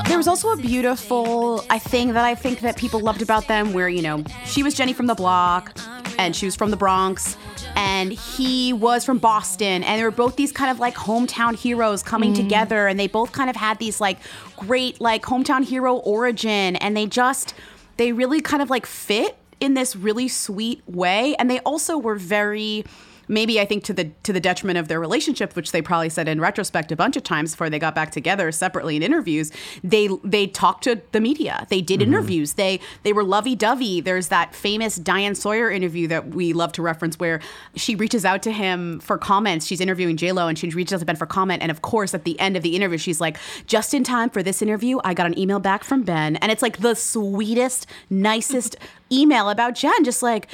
There 0.07 0.17
was 0.17 0.29
also 0.29 0.53
a 0.53 0.57
beautiful 0.57 1.65
I 1.71 1.79
thing 1.79 2.13
that 2.13 2.25
I 2.25 2.35
think 2.35 2.61
that 2.61 2.77
people 2.77 3.01
loved 3.01 3.23
about 3.23 3.49
them 3.49 3.73
where, 3.73 3.89
you 3.89 4.03
know, 4.03 4.25
she 4.45 4.63
was 4.63 4.75
Jenny 4.75 4.93
from 4.93 5.07
the 5.07 5.15
block 5.15 5.77
and 6.19 6.35
she 6.35 6.47
was 6.47 6.57
from 6.57 6.71
the 6.71 6.77
Bronx 6.77 7.37
and 7.75 8.13
he 8.13 8.73
was 8.73 9.05
from 9.05 9.19
Boston 9.19 9.85
and 9.85 10.01
they 10.01 10.05
were 10.05 10.11
both 10.11 10.37
these 10.37 10.53
kind 10.53 10.71
of 10.71 10.79
like 10.79 10.95
hometown 10.95 11.55
heroes 11.55 12.03
coming 12.03 12.33
mm. 12.33 12.37
together 12.37 12.87
and 12.87 12.99
they 12.99 13.07
both 13.07 13.33
kind 13.33 13.51
of 13.51 13.57
had 13.57 13.79
these 13.79 14.01
like 14.01 14.19
great 14.57 15.01
like 15.01 15.23
hometown 15.23 15.65
hero 15.65 15.97
origin 15.97 16.77
and 16.77 16.97
they 16.97 17.07
just 17.07 17.55
they 17.99 18.13
really 18.13 18.41
kind 18.41 18.63
of 18.63 18.71
like 18.71 18.87
fit 18.87 19.37
in 19.61 19.75
this 19.75 19.95
really 19.95 20.29
sweet 20.29 20.83
way 20.87 21.35
and 21.39 21.51
they 21.51 21.61
also 21.61 21.99
were 21.99 22.17
very 22.17 22.85
maybe 23.29 23.61
I 23.61 23.65
think 23.65 23.85
to 23.85 23.93
the 23.93 24.11
to 24.23 24.33
the 24.33 24.41
detriment 24.41 24.79
of 24.79 24.89
their 24.89 25.01
relationship, 25.01 25.55
which 25.57 25.73
they 25.73 25.83
probably 25.83 26.09
said 26.09 26.29
in 26.29 26.41
retrospect 26.41 26.93
a 26.93 26.97
bunch 26.97 27.17
of 27.17 27.23
times 27.23 27.53
before 27.53 27.71
they 27.71 27.79
got 27.79 27.95
back 27.95 28.11
together 28.11 28.51
separately 28.53 28.97
in 28.97 29.03
interviews. 29.03 29.53
They 29.83 30.09
they 30.25 30.47
talked 30.47 30.85
to 30.85 31.01
the 31.13 31.21
media. 31.21 31.67
They 31.69 31.81
did 31.81 32.01
mm-hmm. 32.01 32.13
interviews. 32.13 32.55
They 32.55 32.81
they 33.03 33.13
were 33.13 33.25
lovey 33.25 33.55
dovey. 33.55 34.01
There's 34.01 34.29
that 34.29 34.55
famous 34.55 34.97
Diane 34.97 35.35
Sawyer 35.35 35.71
interview 35.71 36.09
that 36.09 36.29
we 36.29 36.53
love 36.53 36.73
to 36.73 36.83
reference 36.83 37.19
where 37.19 37.41
she 37.75 37.95
reaches 37.95 38.25
out 38.25 38.43
to 38.43 38.53
him 38.53 39.01
for 39.01 39.19
comments. 39.19 39.67
She's 39.67 39.81
interviewing 39.81 40.17
J 40.17 40.33
Lo 40.33 40.49
and 40.49 40.59
she 40.59 40.69
reaches 40.71 40.95
out 40.95 41.01
to 41.01 41.07
Ben 41.07 41.17
for 41.17 41.27
comment. 41.27 41.63
And 41.63 41.71
of 41.71 41.83
course, 41.83 42.15
at 42.15 42.25
the 42.25 42.39
end 42.41 42.57
of 42.57 42.63
the 42.63 42.77
interview, 42.77 42.99
she's 42.99 43.21
like, 43.21 43.39
"Just 43.67 43.95
in 43.95 44.05
time 44.05 44.31
for 44.31 44.43
this 44.43 44.63
interview, 44.63 44.99
I 45.05 45.15
got 45.15 45.27
an 45.27 45.39
email 45.39 45.61
back 45.61 45.85
from 45.85 46.03
Ben, 46.03 46.37
and 46.37 46.53
it's 46.53 46.63
like 46.63 46.79
the 46.79 46.95
sweetest, 46.95 47.87
nicest 48.11 48.77
email 49.13 49.51
about 49.51 49.75
Jen. 49.75 50.05
Just 50.05 50.23
like 50.23 50.49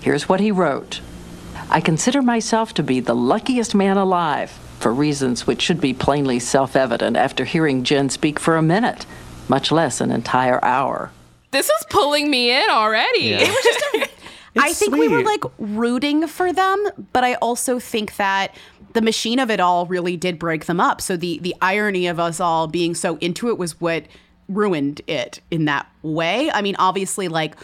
Here's 0.00 0.28
what 0.28 0.40
he 0.40 0.52
wrote 0.52 1.00
I 1.70 1.80
consider 1.80 2.22
myself 2.22 2.72
to 2.74 2.82
be 2.82 3.00
the 3.00 3.14
luckiest 3.14 3.74
man 3.74 3.98
alive, 3.98 4.50
for 4.78 4.92
reasons 4.92 5.46
which 5.46 5.60
should 5.60 5.80
be 5.80 5.92
plainly 5.92 6.38
self 6.38 6.74
evident 6.74 7.16
after 7.16 7.44
hearing 7.44 7.84
Jen 7.84 8.08
speak 8.08 8.38
for 8.38 8.56
a 8.56 8.62
minute, 8.62 9.04
much 9.48 9.70
less 9.70 10.00
an 10.00 10.10
entire 10.10 10.64
hour. 10.64 11.10
This 11.50 11.66
is 11.68 11.86
pulling 11.90 12.30
me 12.30 12.50
in 12.50 12.70
already. 12.70 13.20
Yeah. 13.20 13.54
I 14.56 14.72
think 14.72 14.96
we 14.96 15.08
were 15.08 15.22
like 15.22 15.44
rooting 15.58 16.26
for 16.26 16.52
them, 16.52 16.84
but 17.12 17.22
I 17.22 17.34
also 17.34 17.78
think 17.78 18.16
that 18.16 18.54
the 18.94 19.02
machine 19.02 19.38
of 19.38 19.50
it 19.50 19.60
all 19.60 19.86
really 19.86 20.16
did 20.16 20.38
break 20.38 20.64
them 20.64 20.80
up. 20.80 21.00
So 21.00 21.16
the 21.16 21.38
the 21.40 21.54
irony 21.60 22.06
of 22.06 22.18
us 22.18 22.40
all 22.40 22.66
being 22.66 22.94
so 22.94 23.16
into 23.18 23.48
it 23.48 23.58
was 23.58 23.80
what 23.80 24.04
ruined 24.48 25.02
it 25.06 25.40
in 25.50 25.66
that 25.66 25.86
way. 26.02 26.50
I 26.50 26.62
mean, 26.62 26.76
obviously 26.78 27.28
like 27.28 27.56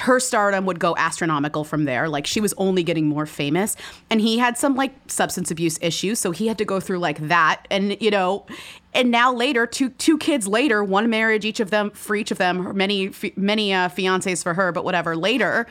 her 0.00 0.20
stardom 0.20 0.66
would 0.66 0.78
go 0.78 0.94
astronomical 0.96 1.64
from 1.64 1.84
there. 1.84 2.08
Like 2.08 2.26
she 2.26 2.40
was 2.40 2.52
only 2.54 2.82
getting 2.82 3.06
more 3.06 3.26
famous 3.26 3.76
and 4.10 4.20
he 4.20 4.38
had 4.38 4.58
some 4.58 4.74
like 4.74 4.92
substance 5.06 5.50
abuse 5.50 5.78
issues, 5.82 6.18
so 6.18 6.30
he 6.30 6.46
had 6.46 6.58
to 6.58 6.64
go 6.64 6.80
through 6.80 6.98
like 6.98 7.18
that 7.28 7.66
and 7.70 8.00
you 8.00 8.10
know, 8.10 8.46
and 8.94 9.10
now 9.10 9.32
later 9.32 9.66
two 9.66 9.90
two 9.90 10.18
kids 10.18 10.46
later, 10.46 10.82
one 10.84 11.08
marriage 11.10 11.44
each 11.44 11.60
of 11.60 11.70
them 11.70 11.90
for 11.90 12.16
each 12.16 12.30
of 12.30 12.38
them, 12.38 12.76
many 12.76 13.12
many 13.36 13.72
uh, 13.72 13.88
fiancés 13.88 14.42
for 14.42 14.54
her, 14.54 14.72
but 14.72 14.84
whatever, 14.84 15.16
later 15.16 15.66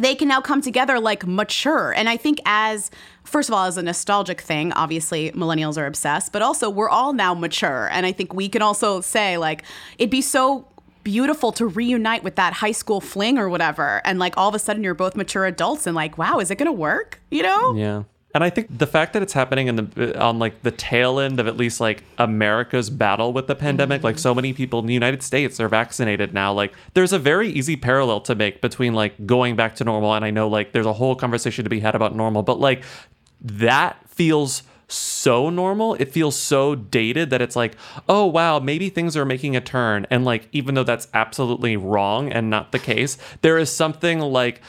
they 0.00 0.14
can 0.14 0.28
now 0.28 0.40
come 0.40 0.60
together 0.60 0.98
like 0.98 1.26
mature. 1.26 1.92
And 1.92 2.08
I 2.08 2.16
think 2.16 2.40
as 2.46 2.90
first 3.24 3.48
of 3.48 3.54
all, 3.54 3.66
as 3.66 3.76
a 3.76 3.82
nostalgic 3.82 4.40
thing, 4.40 4.72
obviously 4.72 5.30
millennials 5.32 5.76
are 5.76 5.86
obsessed, 5.86 6.32
but 6.32 6.42
also 6.42 6.70
we're 6.70 6.88
all 6.88 7.12
now 7.12 7.34
mature. 7.34 7.88
And 7.92 8.06
I 8.06 8.12
think 8.12 8.34
we 8.34 8.48
can 8.48 8.62
also 8.62 9.00
say 9.00 9.36
like 9.36 9.62
it'd 9.98 10.10
be 10.10 10.22
so 10.22 10.66
beautiful 11.04 11.52
to 11.52 11.66
reunite 11.66 12.22
with 12.22 12.36
that 12.36 12.54
high 12.54 12.72
school 12.72 13.00
fling 13.00 13.38
or 13.38 13.48
whatever. 13.48 14.00
And 14.04 14.18
like 14.18 14.36
all 14.36 14.48
of 14.48 14.54
a 14.54 14.58
sudden 14.58 14.82
you're 14.84 14.94
both 14.94 15.16
mature 15.16 15.46
adults 15.46 15.86
and 15.86 15.94
like, 15.94 16.18
wow, 16.18 16.38
is 16.38 16.50
it 16.50 16.56
going 16.56 16.66
to 16.66 16.72
work? 16.72 17.20
You 17.30 17.42
know? 17.42 17.74
Yeah. 17.74 18.02
And 18.32 18.44
I 18.44 18.50
think 18.50 18.78
the 18.78 18.86
fact 18.86 19.12
that 19.14 19.22
it's 19.22 19.32
happening 19.32 19.66
in 19.66 19.76
the 19.76 20.16
uh, 20.16 20.28
on 20.28 20.38
like 20.38 20.62
the 20.62 20.70
tail 20.70 21.18
end 21.18 21.40
of 21.40 21.48
at 21.48 21.56
least 21.56 21.80
like 21.80 22.04
America's 22.16 22.88
battle 22.88 23.32
with 23.32 23.48
the 23.48 23.56
pandemic, 23.56 24.04
like 24.04 24.18
so 24.18 24.34
many 24.34 24.52
people 24.52 24.78
in 24.78 24.86
the 24.86 24.94
United 24.94 25.22
States 25.22 25.58
are 25.58 25.68
vaccinated 25.68 26.32
now. 26.32 26.52
Like 26.52 26.72
there's 26.94 27.12
a 27.12 27.18
very 27.18 27.48
easy 27.50 27.74
parallel 27.74 28.20
to 28.22 28.36
make 28.36 28.60
between 28.60 28.94
like 28.94 29.26
going 29.26 29.56
back 29.56 29.74
to 29.76 29.84
normal 29.84 30.14
and 30.14 30.24
I 30.24 30.30
know 30.30 30.46
like 30.46 30.72
there's 30.72 30.86
a 30.86 30.92
whole 30.92 31.16
conversation 31.16 31.64
to 31.64 31.70
be 31.70 31.80
had 31.80 31.96
about 31.96 32.14
normal, 32.14 32.44
but 32.44 32.60
like 32.60 32.84
that 33.40 33.96
feels 34.08 34.62
so 34.92 35.50
normal. 35.50 35.94
It 35.94 36.12
feels 36.12 36.36
so 36.36 36.74
dated 36.74 37.30
that 37.30 37.42
it's 37.42 37.56
like, 37.56 37.76
oh 38.08 38.26
wow, 38.26 38.58
maybe 38.58 38.88
things 38.88 39.16
are 39.16 39.24
making 39.24 39.56
a 39.56 39.60
turn. 39.60 40.06
And 40.10 40.24
like, 40.24 40.48
even 40.52 40.74
though 40.74 40.84
that's 40.84 41.08
absolutely 41.14 41.76
wrong 41.76 42.30
and 42.32 42.50
not 42.50 42.72
the 42.72 42.78
case, 42.78 43.18
there 43.42 43.58
is 43.58 43.70
something 43.70 44.20
like 44.20 44.60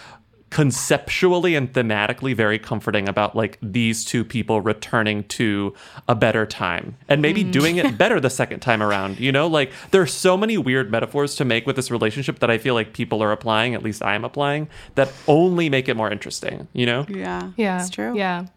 conceptually 0.52 1.56
and 1.56 1.72
thematically 1.72 2.36
very 2.36 2.60
comforting 2.60 3.08
about 3.08 3.38
like 3.38 3.58
these 3.62 4.04
two 4.04 4.24
people 4.26 4.60
returning 4.60 5.24
to 5.24 5.74
a 6.10 6.14
better 6.14 6.46
time 6.46 6.98
and 7.08 7.22
maybe 7.22 7.42
mm. 7.42 7.52
doing 7.54 7.78
it 7.78 7.98
better 7.98 8.20
the 8.20 8.30
second 8.30 8.60
time 8.60 8.84
around 8.84 9.18
you 9.18 9.32
know 9.32 9.48
like 9.48 9.72
there's 9.92 10.14
so 10.14 10.36
many 10.36 10.58
weird 10.58 10.92
metaphors 10.92 11.36
to 11.36 11.46
make 11.46 11.66
with 11.66 11.78
this 11.78 11.90
relationship 11.90 12.40
that 12.40 12.52
i 12.52 12.58
feel 12.58 12.74
like 12.74 12.92
people 12.92 13.24
are 13.24 13.32
applying 13.32 13.74
at 13.74 13.82
least 13.82 14.04
i 14.04 14.14
am 14.14 14.26
applying 14.26 14.68
that 14.96 15.10
only 15.26 15.70
make 15.70 15.88
it 15.88 15.96
more 15.96 16.12
interesting 16.12 16.68
you 16.74 16.86
know 16.86 17.06
Yeah. 17.08 17.52
Yeah. 17.56 17.80
It's 17.80 17.90
true. 17.90 18.16
Yeah. 18.16 18.48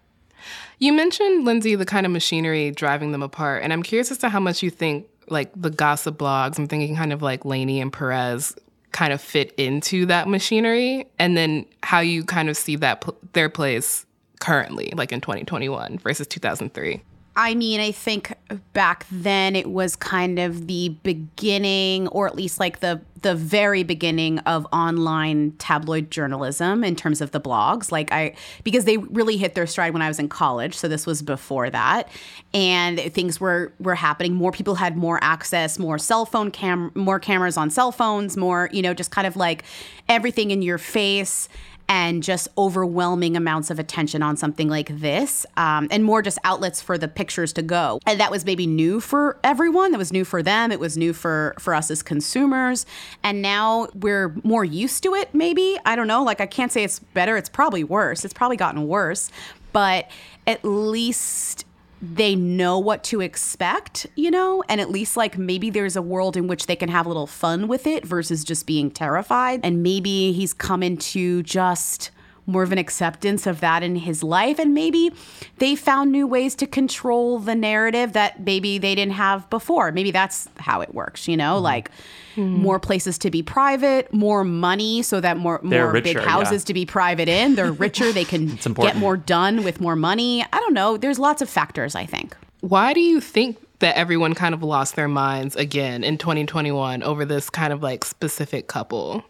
You 0.78 0.92
mentioned, 0.92 1.44
Lindsey, 1.44 1.74
the 1.74 1.86
kind 1.86 2.06
of 2.06 2.12
machinery 2.12 2.70
driving 2.70 3.12
them 3.12 3.22
apart. 3.22 3.62
And 3.62 3.72
I'm 3.72 3.82
curious 3.82 4.10
as 4.10 4.18
to 4.18 4.28
how 4.28 4.40
much 4.40 4.62
you 4.62 4.70
think 4.70 5.08
like 5.28 5.50
the 5.56 5.70
gossip 5.70 6.18
blogs, 6.18 6.58
I'm 6.58 6.68
thinking 6.68 6.96
kind 6.96 7.12
of 7.12 7.22
like 7.22 7.44
Lainey 7.44 7.80
and 7.80 7.92
Perez 7.92 8.54
kind 8.92 9.12
of 9.12 9.20
fit 9.20 9.52
into 9.56 10.06
that 10.06 10.28
machinery 10.28 11.06
and 11.18 11.36
then 11.36 11.66
how 11.82 11.98
you 11.98 12.24
kind 12.24 12.48
of 12.48 12.56
see 12.56 12.76
that 12.76 13.04
their 13.32 13.48
place 13.48 14.06
currently 14.40 14.92
like 14.94 15.10
in 15.10 15.20
2021 15.20 15.98
versus 15.98 16.26
2003 16.28 17.02
I 17.36 17.54
mean, 17.54 17.80
I 17.80 17.90
think 17.90 18.32
back 18.74 19.06
then 19.10 19.56
it 19.56 19.68
was 19.68 19.96
kind 19.96 20.38
of 20.38 20.68
the 20.68 20.90
beginning, 21.02 22.06
or 22.08 22.28
at 22.28 22.36
least 22.36 22.60
like 22.60 22.78
the 22.78 23.00
the 23.22 23.34
very 23.34 23.82
beginning 23.82 24.38
of 24.40 24.66
online 24.70 25.52
tabloid 25.52 26.10
journalism 26.10 26.84
in 26.84 26.94
terms 26.94 27.22
of 27.22 27.30
the 27.30 27.40
blogs. 27.40 27.90
Like 27.90 28.12
I, 28.12 28.34
because 28.64 28.84
they 28.84 28.98
really 28.98 29.38
hit 29.38 29.54
their 29.54 29.66
stride 29.66 29.94
when 29.94 30.02
I 30.02 30.08
was 30.08 30.18
in 30.18 30.28
college, 30.28 30.74
so 30.76 30.86
this 30.86 31.06
was 31.06 31.22
before 31.22 31.70
that, 31.70 32.08
and 32.52 33.00
things 33.12 33.40
were 33.40 33.72
were 33.80 33.96
happening. 33.96 34.34
More 34.34 34.52
people 34.52 34.76
had 34.76 34.96
more 34.96 35.18
access, 35.20 35.76
more 35.78 35.98
cell 35.98 36.26
phone 36.26 36.52
cam, 36.52 36.92
more 36.94 37.18
cameras 37.18 37.56
on 37.56 37.68
cell 37.68 37.90
phones, 37.90 38.36
more 38.36 38.68
you 38.72 38.82
know, 38.82 38.94
just 38.94 39.10
kind 39.10 39.26
of 39.26 39.34
like 39.36 39.64
everything 40.08 40.52
in 40.52 40.62
your 40.62 40.78
face 40.78 41.48
and 41.88 42.22
just 42.22 42.48
overwhelming 42.56 43.36
amounts 43.36 43.70
of 43.70 43.78
attention 43.78 44.22
on 44.22 44.36
something 44.36 44.68
like 44.68 44.98
this 44.98 45.44
um, 45.56 45.88
and 45.90 46.04
more 46.04 46.22
just 46.22 46.38
outlets 46.44 46.80
for 46.80 46.96
the 46.96 47.08
pictures 47.08 47.52
to 47.52 47.62
go. 47.62 48.00
And 48.06 48.18
that 48.20 48.30
was 48.30 48.44
maybe 48.44 48.66
new 48.66 49.00
for 49.00 49.38
everyone. 49.44 49.92
That 49.92 49.98
was 49.98 50.12
new 50.12 50.24
for 50.24 50.42
them. 50.42 50.72
It 50.72 50.80
was 50.80 50.96
new 50.96 51.12
for 51.12 51.54
for 51.58 51.74
us 51.74 51.90
as 51.90 52.02
consumers. 52.02 52.86
And 53.22 53.42
now 53.42 53.88
we're 53.94 54.34
more 54.42 54.64
used 54.64 55.02
to 55.02 55.14
it 55.14 55.34
maybe. 55.34 55.78
I 55.84 55.96
don't 55.96 56.06
know. 56.06 56.22
Like 56.22 56.40
i 56.40 56.46
can't 56.46 56.72
say 56.72 56.84
it's 56.84 56.98
better. 56.98 57.36
It's 57.36 57.48
probably 57.48 57.84
worse. 57.84 58.24
It's 58.24 58.34
probably 58.34 58.56
gotten 58.56 58.86
worse. 58.88 59.30
But 59.72 60.10
at 60.46 60.64
least 60.64 61.64
they 62.02 62.34
know 62.34 62.78
what 62.78 63.04
to 63.04 63.20
expect, 63.20 64.06
you 64.14 64.30
know, 64.30 64.62
and 64.68 64.80
at 64.80 64.90
least 64.90 65.16
like 65.16 65.38
maybe 65.38 65.70
there's 65.70 65.96
a 65.96 66.02
world 66.02 66.36
in 66.36 66.46
which 66.46 66.66
they 66.66 66.76
can 66.76 66.88
have 66.88 67.06
a 67.06 67.08
little 67.08 67.26
fun 67.26 67.68
with 67.68 67.86
it 67.86 68.04
versus 68.04 68.44
just 68.44 68.66
being 68.66 68.90
terrified. 68.90 69.60
And 69.62 69.82
maybe 69.82 70.32
he's 70.32 70.52
come 70.52 70.82
into 70.82 71.42
just 71.42 72.10
more 72.46 72.62
of 72.62 72.72
an 72.72 72.78
acceptance 72.78 73.46
of 73.46 73.60
that 73.60 73.82
in 73.82 73.96
his 73.96 74.22
life. 74.22 74.58
And 74.58 74.74
maybe 74.74 75.12
they 75.58 75.74
found 75.74 76.12
new 76.12 76.26
ways 76.26 76.54
to 76.56 76.66
control 76.66 77.38
the 77.38 77.54
narrative 77.54 78.12
that 78.12 78.40
maybe 78.40 78.78
they 78.78 78.94
didn't 78.94 79.14
have 79.14 79.48
before. 79.50 79.92
Maybe 79.92 80.10
that's 80.10 80.48
how 80.58 80.80
it 80.80 80.94
works, 80.94 81.26
you 81.26 81.36
know, 81.36 81.54
mm-hmm. 81.54 81.64
like 81.64 81.90
more 82.36 82.80
places 82.80 83.16
to 83.18 83.30
be 83.30 83.42
private, 83.42 84.12
more 84.12 84.44
money 84.44 85.02
so 85.02 85.20
that 85.20 85.36
more 85.36 85.60
They're 85.62 85.92
more 85.92 86.00
big 86.00 86.18
houses 86.18 86.62
yeah. 86.62 86.66
to 86.66 86.74
be 86.74 86.86
private 86.86 87.28
in. 87.28 87.54
They're 87.54 87.72
richer. 87.84 88.12
They 88.12 88.24
can 88.24 88.56
get 88.56 88.96
more 88.96 89.16
done 89.16 89.62
with 89.64 89.80
more 89.80 89.96
money. 89.96 90.42
I 90.52 90.58
don't 90.58 90.74
know. 90.74 90.96
There's 90.96 91.18
lots 91.18 91.42
of 91.42 91.48
factors, 91.48 91.94
I 91.94 92.06
think. 92.06 92.36
why 92.60 92.92
do 92.92 93.00
you 93.00 93.20
think 93.20 93.58
that 93.80 93.96
everyone 93.96 94.34
kind 94.34 94.54
of 94.54 94.62
lost 94.62 94.96
their 94.96 95.08
minds 95.08 95.56
again 95.56 96.04
in 96.04 96.16
2021 96.16 97.02
over 97.02 97.24
this 97.24 97.50
kind 97.50 97.72
of 97.72 97.82
like 97.82 98.04
specific 98.04 98.66
couple 98.66 99.22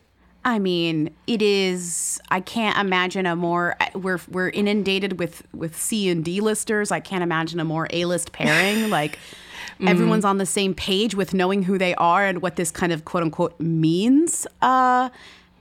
I 0.44 0.58
mean, 0.58 1.10
it 1.26 1.40
is. 1.40 2.20
I 2.30 2.40
can't 2.40 2.78
imagine 2.78 3.24
a 3.26 3.34
more. 3.34 3.76
We're 3.94 4.20
we're 4.30 4.50
inundated 4.50 5.18
with 5.18 5.42
with 5.54 5.76
C 5.80 6.08
and 6.10 6.24
D 6.24 6.40
listers. 6.40 6.90
I 6.90 7.00
can't 7.00 7.22
imagine 7.22 7.60
a 7.60 7.64
more 7.64 7.86
A 7.90 8.04
list 8.04 8.32
pairing. 8.32 8.90
like 8.90 9.18
everyone's 9.86 10.24
on 10.24 10.38
the 10.38 10.46
same 10.46 10.74
page 10.74 11.14
with 11.14 11.34
knowing 11.34 11.62
who 11.62 11.78
they 11.78 11.94
are 11.94 12.26
and 12.26 12.42
what 12.42 12.56
this 12.56 12.70
kind 12.70 12.92
of 12.92 13.04
quote 13.04 13.22
unquote 13.22 13.58
means. 13.58 14.46
Uh, 14.60 15.08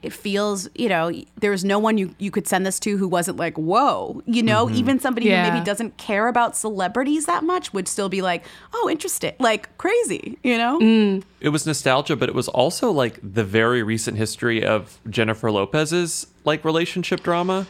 it 0.04 0.13
feels, 0.13 0.70
you 0.76 0.89
know, 0.89 1.12
there's 1.38 1.63
no 1.63 1.80
one 1.80 1.98
you, 1.98 2.13
you 2.20 2.30
could 2.30 2.48
send 2.48 2.66
this 2.66 2.80
to 2.82 2.98
who 2.98 3.08
wasn't 3.08 3.38
like, 3.38 3.58
whoa, 3.58 4.22
you 4.26 4.44
know, 4.44 4.66
mm-hmm. 4.66 4.76
even 4.76 5.00
somebody 5.00 5.30
who 5.30 5.36
maybe 5.36 5.63
doesn't 5.63 5.98
care 5.98 6.28
about 6.28 6.56
celebrities 6.58 7.26
that 7.26 7.44
much 7.44 7.74
would 7.74 7.88
still 7.88 8.10
be 8.10 8.22
like, 8.22 8.44
oh, 8.74 8.89
interesting, 8.89 9.34
like 9.39 9.76
crazy, 9.78 10.38
you 10.44 10.58
know? 10.58 10.80
Mm. 10.80 11.24
it 11.39 11.50
was 11.50 11.66
nostalgia, 11.66 12.16
but 12.16 12.28
it 12.30 12.36
was 12.36 12.50
also 12.50 12.92
like 12.92 13.20
the 13.24 13.44
very 13.44 13.82
recent 13.82 14.18
history 14.18 14.63
of 14.63 15.00
Jennifer 15.10 15.50
Lopez's 15.50 16.28
like 16.44 16.63
relationship 16.66 17.24
drama. 17.24 17.66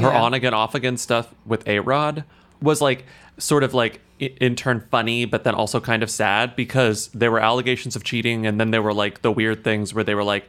Her 0.00 0.06
Yeah. 0.10 0.22
on 0.22 0.32
again, 0.32 0.54
off 0.54 0.74
again 0.74 0.96
stuff 0.96 1.34
with 1.44 1.68
A 1.68 1.80
Rod 1.80 2.24
was 2.62 2.80
like 2.80 3.04
sort 3.38 3.62
of 3.62 3.74
like 3.74 4.00
in 4.18 4.54
turn 4.54 4.86
funny, 4.90 5.24
but 5.24 5.44
then 5.44 5.54
also 5.54 5.80
kind 5.80 6.02
of 6.02 6.10
sad 6.10 6.54
because 6.54 7.08
there 7.08 7.30
were 7.30 7.40
allegations 7.40 7.96
of 7.96 8.04
cheating, 8.04 8.46
and 8.46 8.60
then 8.60 8.70
there 8.70 8.80
were 8.80 8.94
like 8.94 9.22
the 9.22 9.32
weird 9.32 9.64
things 9.64 9.92
where 9.92 10.04
they 10.04 10.14
were 10.14 10.24
like, 10.24 10.48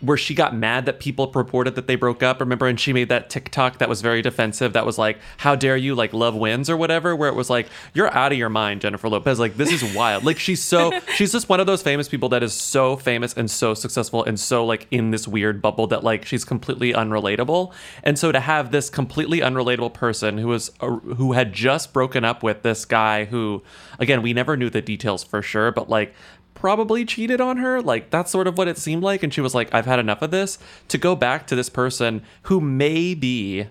where 0.00 0.16
she 0.16 0.34
got 0.34 0.54
mad 0.54 0.86
that 0.86 1.00
people 1.00 1.30
reported 1.34 1.74
that 1.74 1.86
they 1.86 1.96
broke 1.96 2.22
up. 2.22 2.40
Remember, 2.40 2.66
and 2.66 2.78
she 2.78 2.92
made 2.92 3.08
that 3.08 3.30
TikTok 3.30 3.78
that 3.78 3.88
was 3.88 4.02
very 4.02 4.22
defensive. 4.22 4.72
That 4.72 4.86
was 4.86 4.98
like, 4.98 5.18
"How 5.38 5.54
dare 5.54 5.76
you?" 5.76 5.94
Like 5.94 6.12
love 6.12 6.34
wins 6.34 6.70
or 6.70 6.76
whatever. 6.76 7.14
Where 7.14 7.28
it 7.28 7.34
was 7.34 7.50
like, 7.50 7.68
"You're 7.94 8.12
out 8.14 8.32
of 8.32 8.38
your 8.38 8.48
mind, 8.48 8.80
Jennifer 8.80 9.08
Lopez." 9.08 9.38
Like 9.38 9.56
this 9.56 9.70
is 9.72 9.94
wild. 9.94 10.24
Like 10.24 10.38
she's 10.38 10.62
so 10.62 10.92
she's 11.14 11.32
just 11.32 11.48
one 11.48 11.60
of 11.60 11.66
those 11.66 11.82
famous 11.82 12.08
people 12.08 12.28
that 12.30 12.42
is 12.42 12.52
so 12.52 12.96
famous 12.96 13.34
and 13.34 13.50
so 13.50 13.74
successful 13.74 14.24
and 14.24 14.38
so 14.38 14.64
like 14.64 14.86
in 14.90 15.10
this 15.10 15.26
weird 15.28 15.60
bubble 15.62 15.86
that 15.88 16.04
like 16.04 16.24
she's 16.24 16.44
completely 16.44 16.92
unrelatable. 16.92 17.72
And 18.02 18.18
so 18.18 18.32
to 18.32 18.40
have 18.40 18.70
this 18.72 18.90
completely 18.90 19.40
unrelatable 19.40 19.92
person 19.92 20.38
who 20.38 20.48
was 20.48 20.70
uh, 20.80 20.90
who 20.90 21.32
had 21.32 21.52
just 21.52 21.92
broken 21.92 22.24
up 22.24 22.42
with 22.42 22.62
this 22.62 22.84
guy 22.84 23.24
who, 23.24 23.62
again, 23.98 24.22
we 24.22 24.32
never 24.32 24.56
knew 24.56 24.70
the 24.70 24.82
details 24.82 25.24
for 25.24 25.42
sure, 25.42 25.70
but 25.72 25.88
like 25.88 26.14
probably 26.56 27.04
cheated 27.04 27.40
on 27.40 27.58
her. 27.58 27.80
Like 27.80 28.10
that's 28.10 28.30
sort 28.30 28.46
of 28.46 28.58
what 28.58 28.68
it 28.68 28.78
seemed 28.78 29.02
like. 29.02 29.22
And 29.22 29.32
she 29.32 29.40
was 29.40 29.54
like, 29.54 29.72
I've 29.72 29.86
had 29.86 29.98
enough 29.98 30.22
of 30.22 30.30
this. 30.30 30.58
To 30.88 30.98
go 30.98 31.14
back 31.14 31.46
to 31.48 31.56
this 31.56 31.68
person 31.68 32.22
who 32.42 32.60
may 32.60 33.14
be 33.14 33.66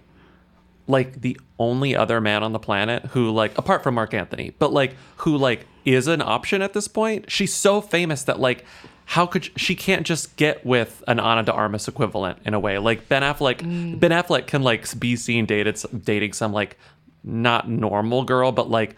like 0.87 1.21
the 1.21 1.39
only 1.57 1.95
other 1.95 2.21
man 2.21 2.43
on 2.43 2.53
the 2.53 2.59
planet 2.59 3.03
who 3.07 3.31
like 3.31 3.57
apart 3.57 3.83
from 3.83 3.95
Marc 3.95 4.13
Anthony, 4.13 4.53
but 4.59 4.71
like 4.71 4.95
who 5.17 5.35
like 5.37 5.65
is 5.83 6.07
an 6.07 6.21
option 6.21 6.61
at 6.61 6.73
this 6.73 6.87
point. 6.87 7.29
She's 7.29 7.53
so 7.53 7.81
famous 7.81 8.23
that 8.23 8.39
like 8.39 8.65
how 9.05 9.25
could 9.25 9.49
she 9.59 9.75
can't 9.75 10.05
just 10.05 10.35
get 10.35 10.65
with 10.65 11.03
an 11.07 11.19
Ana 11.19 11.43
de 11.43 11.53
Armas 11.53 11.87
equivalent 11.87 12.39
in 12.45 12.53
a 12.53 12.59
way. 12.59 12.77
Like 12.77 13.07
Ben 13.07 13.21
Affleck 13.21 13.59
mm. 13.59 13.99
Ben 13.99 14.11
Affleck 14.11 14.47
can 14.47 14.63
like 14.63 14.99
be 14.99 15.15
seen 15.15 15.45
dated 15.45 15.79
dating 16.03 16.33
some 16.33 16.53
like 16.53 16.77
not 17.23 17.67
normal 17.67 18.23
girl, 18.23 18.51
but 18.51 18.69
like 18.69 18.95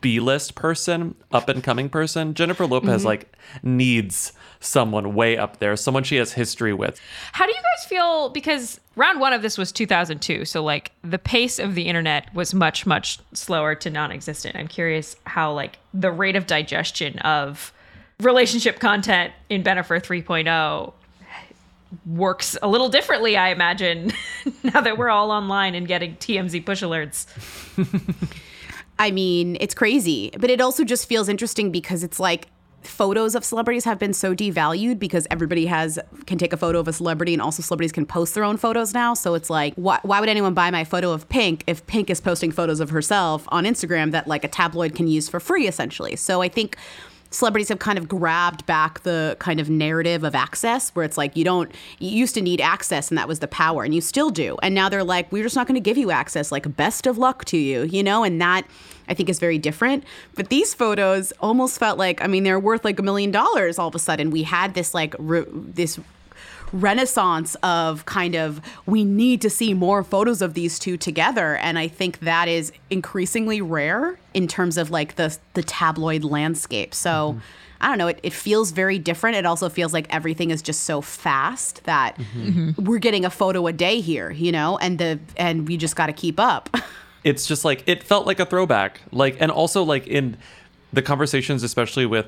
B-list 0.00 0.54
person, 0.54 1.14
up 1.32 1.48
and 1.48 1.62
coming 1.62 1.88
person. 1.88 2.34
Jennifer 2.34 2.66
Lopez 2.66 3.00
mm-hmm. 3.00 3.06
like 3.06 3.36
needs 3.62 4.32
someone 4.60 5.14
way 5.14 5.36
up 5.36 5.58
there, 5.58 5.76
someone 5.76 6.04
she 6.04 6.16
has 6.16 6.32
history 6.32 6.72
with. 6.72 7.00
How 7.32 7.46
do 7.46 7.52
you 7.52 7.60
guys 7.60 7.86
feel? 7.86 8.28
Because 8.30 8.80
round 8.96 9.20
one 9.20 9.32
of 9.32 9.42
this 9.42 9.56
was 9.56 9.72
2002, 9.72 10.44
so 10.44 10.62
like 10.62 10.92
the 11.02 11.18
pace 11.18 11.58
of 11.58 11.74
the 11.74 11.82
internet 11.82 12.32
was 12.34 12.54
much 12.54 12.86
much 12.86 13.18
slower 13.32 13.74
to 13.76 13.90
non-existent. 13.90 14.56
I'm 14.56 14.68
curious 14.68 15.16
how 15.24 15.52
like 15.52 15.78
the 15.94 16.10
rate 16.10 16.36
of 16.36 16.46
digestion 16.46 17.18
of 17.20 17.72
relationship 18.20 18.80
content 18.80 19.32
in 19.48 19.62
Bennifer 19.62 20.00
3.0 20.00 20.92
works 22.06 22.56
a 22.62 22.68
little 22.68 22.88
differently, 22.88 23.36
I 23.36 23.50
imagine, 23.50 24.12
now 24.62 24.80
that 24.80 24.98
we're 24.98 25.08
all 25.08 25.30
online 25.30 25.74
and 25.74 25.86
getting 25.86 26.16
TMZ 26.16 26.64
push 26.64 26.82
alerts. 26.82 27.26
I 28.98 29.10
mean, 29.10 29.56
it's 29.60 29.74
crazy, 29.74 30.30
but 30.38 30.50
it 30.50 30.60
also 30.60 30.84
just 30.84 31.06
feels 31.06 31.28
interesting 31.28 31.70
because 31.70 32.02
it's 32.02 32.18
like 32.18 32.48
photos 32.82 33.34
of 33.34 33.44
celebrities 33.44 33.84
have 33.84 33.98
been 33.98 34.12
so 34.12 34.34
devalued 34.34 34.98
because 34.98 35.26
everybody 35.30 35.66
has 35.66 35.98
can 36.26 36.38
take 36.38 36.52
a 36.52 36.56
photo 36.56 36.78
of 36.78 36.86
a 36.88 36.92
celebrity 36.92 37.32
and 37.32 37.42
also 37.42 37.62
celebrities 37.62 37.92
can 37.92 38.06
post 38.06 38.34
their 38.34 38.44
own 38.44 38.56
photos 38.56 38.94
now. 38.94 39.14
So 39.14 39.34
it's 39.34 39.50
like, 39.50 39.74
why, 39.74 39.98
why 40.02 40.20
would 40.20 40.28
anyone 40.28 40.54
buy 40.54 40.70
my 40.70 40.84
photo 40.84 41.12
of 41.12 41.28
Pink 41.28 41.64
if 41.66 41.86
Pink 41.86 42.08
is 42.08 42.20
posting 42.20 42.52
photos 42.52 42.80
of 42.80 42.90
herself 42.90 43.44
on 43.48 43.64
Instagram 43.64 44.12
that 44.12 44.26
like 44.26 44.44
a 44.44 44.48
tabloid 44.48 44.94
can 44.94 45.08
use 45.08 45.28
for 45.28 45.40
free 45.40 45.66
essentially? 45.66 46.16
So 46.16 46.40
I 46.40 46.48
think 46.48 46.76
celebrities 47.30 47.68
have 47.68 47.78
kind 47.78 47.98
of 47.98 48.08
grabbed 48.08 48.64
back 48.66 49.02
the 49.02 49.36
kind 49.38 49.60
of 49.60 49.68
narrative 49.68 50.24
of 50.24 50.34
access 50.34 50.90
where 50.90 51.04
it's 51.04 51.18
like 51.18 51.36
you 51.36 51.44
don't 51.44 51.70
you 51.98 52.10
used 52.10 52.34
to 52.34 52.40
need 52.40 52.60
access 52.60 53.10
and 53.10 53.18
that 53.18 53.28
was 53.28 53.40
the 53.40 53.48
power 53.48 53.84
and 53.84 53.94
you 53.94 54.00
still 54.00 54.30
do. 54.30 54.56
And 54.62 54.74
now 54.74 54.88
they're 54.88 55.04
like 55.04 55.30
we're 55.30 55.42
just 55.42 55.56
not 55.56 55.66
going 55.66 55.74
to 55.74 55.80
give 55.80 55.98
you 55.98 56.10
access 56.10 56.50
like 56.50 56.76
best 56.76 57.06
of 57.06 57.18
luck 57.18 57.44
to 57.46 57.56
you 57.56 57.82
you 57.82 58.02
know? 58.02 58.24
And 58.24 58.40
that 58.40 58.66
i 59.08 59.14
think 59.14 59.28
is 59.28 59.38
very 59.38 59.58
different. 59.58 60.04
But 60.34 60.48
these 60.48 60.74
photos 60.74 61.32
almost 61.40 61.78
felt 61.78 61.98
like 61.98 62.22
i 62.22 62.26
mean 62.26 62.44
they're 62.44 62.60
worth 62.60 62.84
like 62.84 62.98
a 62.98 63.02
million 63.02 63.30
dollars 63.30 63.78
all 63.78 63.88
of 63.88 63.94
a 63.94 63.98
sudden. 63.98 64.30
We 64.30 64.44
had 64.44 64.74
this 64.74 64.94
like 64.94 65.14
re- 65.18 65.46
this 65.48 65.98
renaissance 66.72 67.56
of 67.62 68.04
kind 68.04 68.34
of 68.34 68.60
we 68.86 69.04
need 69.04 69.40
to 69.40 69.50
see 69.50 69.74
more 69.74 70.02
photos 70.02 70.42
of 70.42 70.54
these 70.54 70.78
two 70.78 70.96
together 70.96 71.56
and 71.56 71.78
i 71.78 71.88
think 71.88 72.20
that 72.20 72.48
is 72.48 72.72
increasingly 72.90 73.60
rare 73.60 74.18
in 74.34 74.46
terms 74.46 74.76
of 74.76 74.90
like 74.90 75.16
the 75.16 75.36
the 75.54 75.62
tabloid 75.62 76.24
landscape 76.24 76.94
so 76.94 77.38
I 77.80 77.86
don't 77.86 77.98
know. 77.98 78.08
It, 78.08 78.18
it 78.24 78.32
feels 78.32 78.72
very 78.72 78.98
different. 78.98 79.36
It 79.36 79.46
also 79.46 79.68
feels 79.68 79.92
like 79.92 80.12
everything 80.12 80.50
is 80.50 80.62
just 80.62 80.82
so 80.82 81.00
fast 81.00 81.84
that 81.84 82.16
mm-hmm. 82.16 82.84
we're 82.84 82.98
getting 82.98 83.24
a 83.24 83.30
photo 83.30 83.68
a 83.68 83.72
day 83.72 84.00
here, 84.00 84.32
you 84.32 84.50
know, 84.50 84.78
and 84.78 84.98
the 84.98 85.20
and 85.36 85.68
we 85.68 85.76
just 85.76 85.94
got 85.94 86.06
to 86.06 86.12
keep 86.12 86.40
up. 86.40 86.74
it's 87.24 87.46
just 87.46 87.64
like 87.64 87.82
it 87.86 88.02
felt 88.02 88.26
like 88.26 88.40
a 88.40 88.46
throwback 88.46 89.00
like 89.12 89.36
and 89.40 89.50
also 89.50 89.82
like 89.82 90.06
in 90.06 90.36
the 90.92 91.02
conversations 91.02 91.62
especially 91.62 92.06
with 92.06 92.26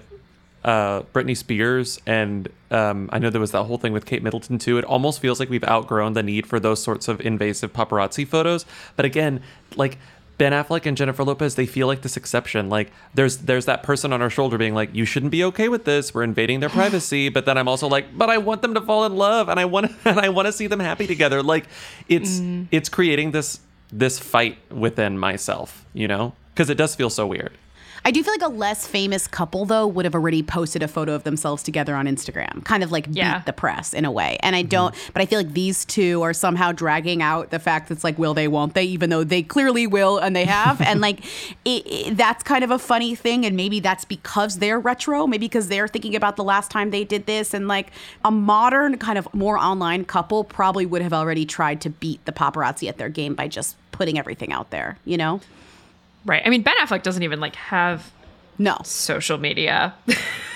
uh 0.65 1.03
Britney 1.15 1.37
Spears 1.37 2.01
and 2.07 2.49
um 2.71 3.09
I 3.13 3.19
know 3.19 3.31
there 3.31 3.41
was 3.41 3.53
that 3.53 3.65
whole 3.65 3.79
thing 3.79 3.93
with 3.93 4.05
Kate 4.05 4.23
Middleton 4.23 4.59
too. 4.59 4.79
It 4.79 4.85
almost 4.85 5.21
feels 5.21 5.41
like 5.41 5.49
we've 5.49 5.65
outgrown 5.65 6.13
the 6.13 6.23
need 6.23 6.47
for 6.47 6.61
those 6.61 6.83
sorts 6.83 7.09
of 7.09 7.21
invasive 7.21 7.73
paparazzi 7.73 8.27
photos. 8.27 8.67
But 8.97 9.05
again 9.07 9.43
like 9.77 9.99
Ben 10.37 10.53
Affleck 10.53 10.87
and 10.87 10.97
Jennifer 10.97 11.25
Lopez 11.25 11.55
they 11.55 11.67
feel 11.67 11.87
like 11.87 12.03
this 12.03 12.17
exception. 12.17 12.69
Like 12.69 12.93
there's 13.15 13.39
there's 13.39 13.67
that 13.67 13.83
person 13.83 14.13
on 14.13 14.21
our 14.23 14.31
shoulder 14.31 14.59
being 14.59 14.75
like 14.75 14.95
you 14.95 15.05
shouldn't 15.05 15.33
be 15.33 15.45
okay 15.45 15.69
with 15.69 15.85
this. 15.85 16.15
We're 16.15 16.23
invading 16.25 16.61
their 16.61 16.69
privacy. 16.81 17.31
But 17.31 17.47
then 17.47 17.57
I'm 17.57 17.69
also 17.69 17.89
like 17.89 18.17
but 18.17 18.29
I 18.29 18.39
want 18.39 18.63
them 18.63 18.75
to 18.75 18.81
fall 18.81 19.05
in 19.07 19.17
love 19.17 19.49
and 19.49 19.59
I 19.59 19.65
want 19.65 19.93
and 20.05 20.21
I 20.21 20.29
want 20.29 20.47
to 20.47 20.53
see 20.53 20.67
them 20.67 20.81
happy 20.81 21.07
together. 21.07 21.43
Like 21.43 21.67
it's 22.09 22.41
it's 22.71 22.89
creating 22.89 23.31
this 23.31 23.61
this 23.93 24.19
fight 24.19 24.59
within 24.71 25.19
myself 25.19 25.85
you 25.93 26.07
know? 26.07 26.35
Because 26.55 26.71
it 26.71 26.77
does 26.77 26.95
feel 26.95 27.11
so 27.11 27.27
weird 27.27 27.53
I 28.05 28.11
do 28.11 28.23
feel 28.23 28.33
like 28.35 28.43
a 28.43 28.49
less 28.49 28.87
famous 28.87 29.27
couple 29.27 29.65
though 29.67 29.87
would 29.87 30.05
have 30.05 30.15
already 30.15 30.43
posted 30.43 30.83
a 30.83 30.89
photo 30.89 31.15
of 31.15 31.25
themselves 31.25 31.63
together 31.63 31.95
on 31.95 32.07
Instagram, 32.07 32.65
kind 32.65 32.83
of 32.83 32.91
like 32.93 33.07
Yeah. 33.11 33.39
beat 33.39 33.47
the 33.47 33.53
press 33.53 33.93
in 33.93 34.05
a 34.05 34.11
way. 34.11 34.39
And 34.41 34.57
I 34.57 34.63
mm-hmm. 34.63 34.69
don't, 34.69 34.95
but 35.13 35.23
I 35.23 35.27
feel 35.27 35.39
like 35.39 35.53
these 35.53 35.85
two 35.85 36.23
are 36.23 36.33
somehow 36.33 36.73
dragging 36.73 37.23
out 37.23 37.51
the 37.51 37.59
fact 37.59 37.89
that 37.89 37.95
it's 37.95 38.05
like, 38.05 38.19
will 38.19 38.35
they, 38.35 38.49
won't 38.49 38.75
they, 38.75 38.85
even 38.85 39.11
though 39.11 39.25
they 39.25 39.43
clearly 39.43 39.87
will 39.87 40.19
and 40.19 40.35
they 40.35 40.45
have. 40.45 40.81
and 40.91 41.01
like, 41.01 41.25
it, 41.65 41.87
it- 41.87 42.17
that's 42.17 42.43
kind 42.43 42.65
of 42.65 42.71
a 42.71 42.79
funny 42.79 43.15
thing. 43.15 43.45
And 43.45 43.57
maybe 43.57 43.81
that's 43.81 44.05
because 44.05 44.59
they're 44.59 44.81
retro, 44.81 45.27
maybe 45.27 45.47
because 45.47 45.69
they're 45.69 45.89
thinking 45.89 46.17
about 46.17 46.37
the 46.37 46.45
last 46.45 46.71
time 46.71 46.91
they 46.91 47.05
did 47.05 47.27
this. 47.27 47.55
And 47.55 47.69
like 47.69 47.91
a 48.25 48.31
modern 48.31 48.99
kind 48.99 49.19
of 49.19 49.33
more 49.35 49.59
online 49.59 50.05
couple 50.05 50.45
probably 50.45 50.87
would 50.87 51.03
have 51.03 51.13
already 51.13 51.45
tried 51.47 51.81
to 51.83 51.91
beat 51.91 52.25
the 52.25 52.33
paparazzi 52.33 52.89
at 52.89 52.99
their 52.99 53.09
game 53.09 53.35
by 53.35 53.49
just 53.49 53.77
putting 53.93 54.19
everything 54.19 54.53
out 54.53 54.71
there, 54.71 54.99
you 55.05 55.17
know? 55.17 55.41
Right. 56.25 56.43
I 56.45 56.51
mean, 56.51 56.63
Ben 56.63 56.75
Affleck 56.81 57.03
doesn't 57.03 57.23
even 57.23 57.41
like 57.41 57.57
have 57.57 58.11
no 58.59 58.77
social 58.85 59.39
media. 59.39 59.95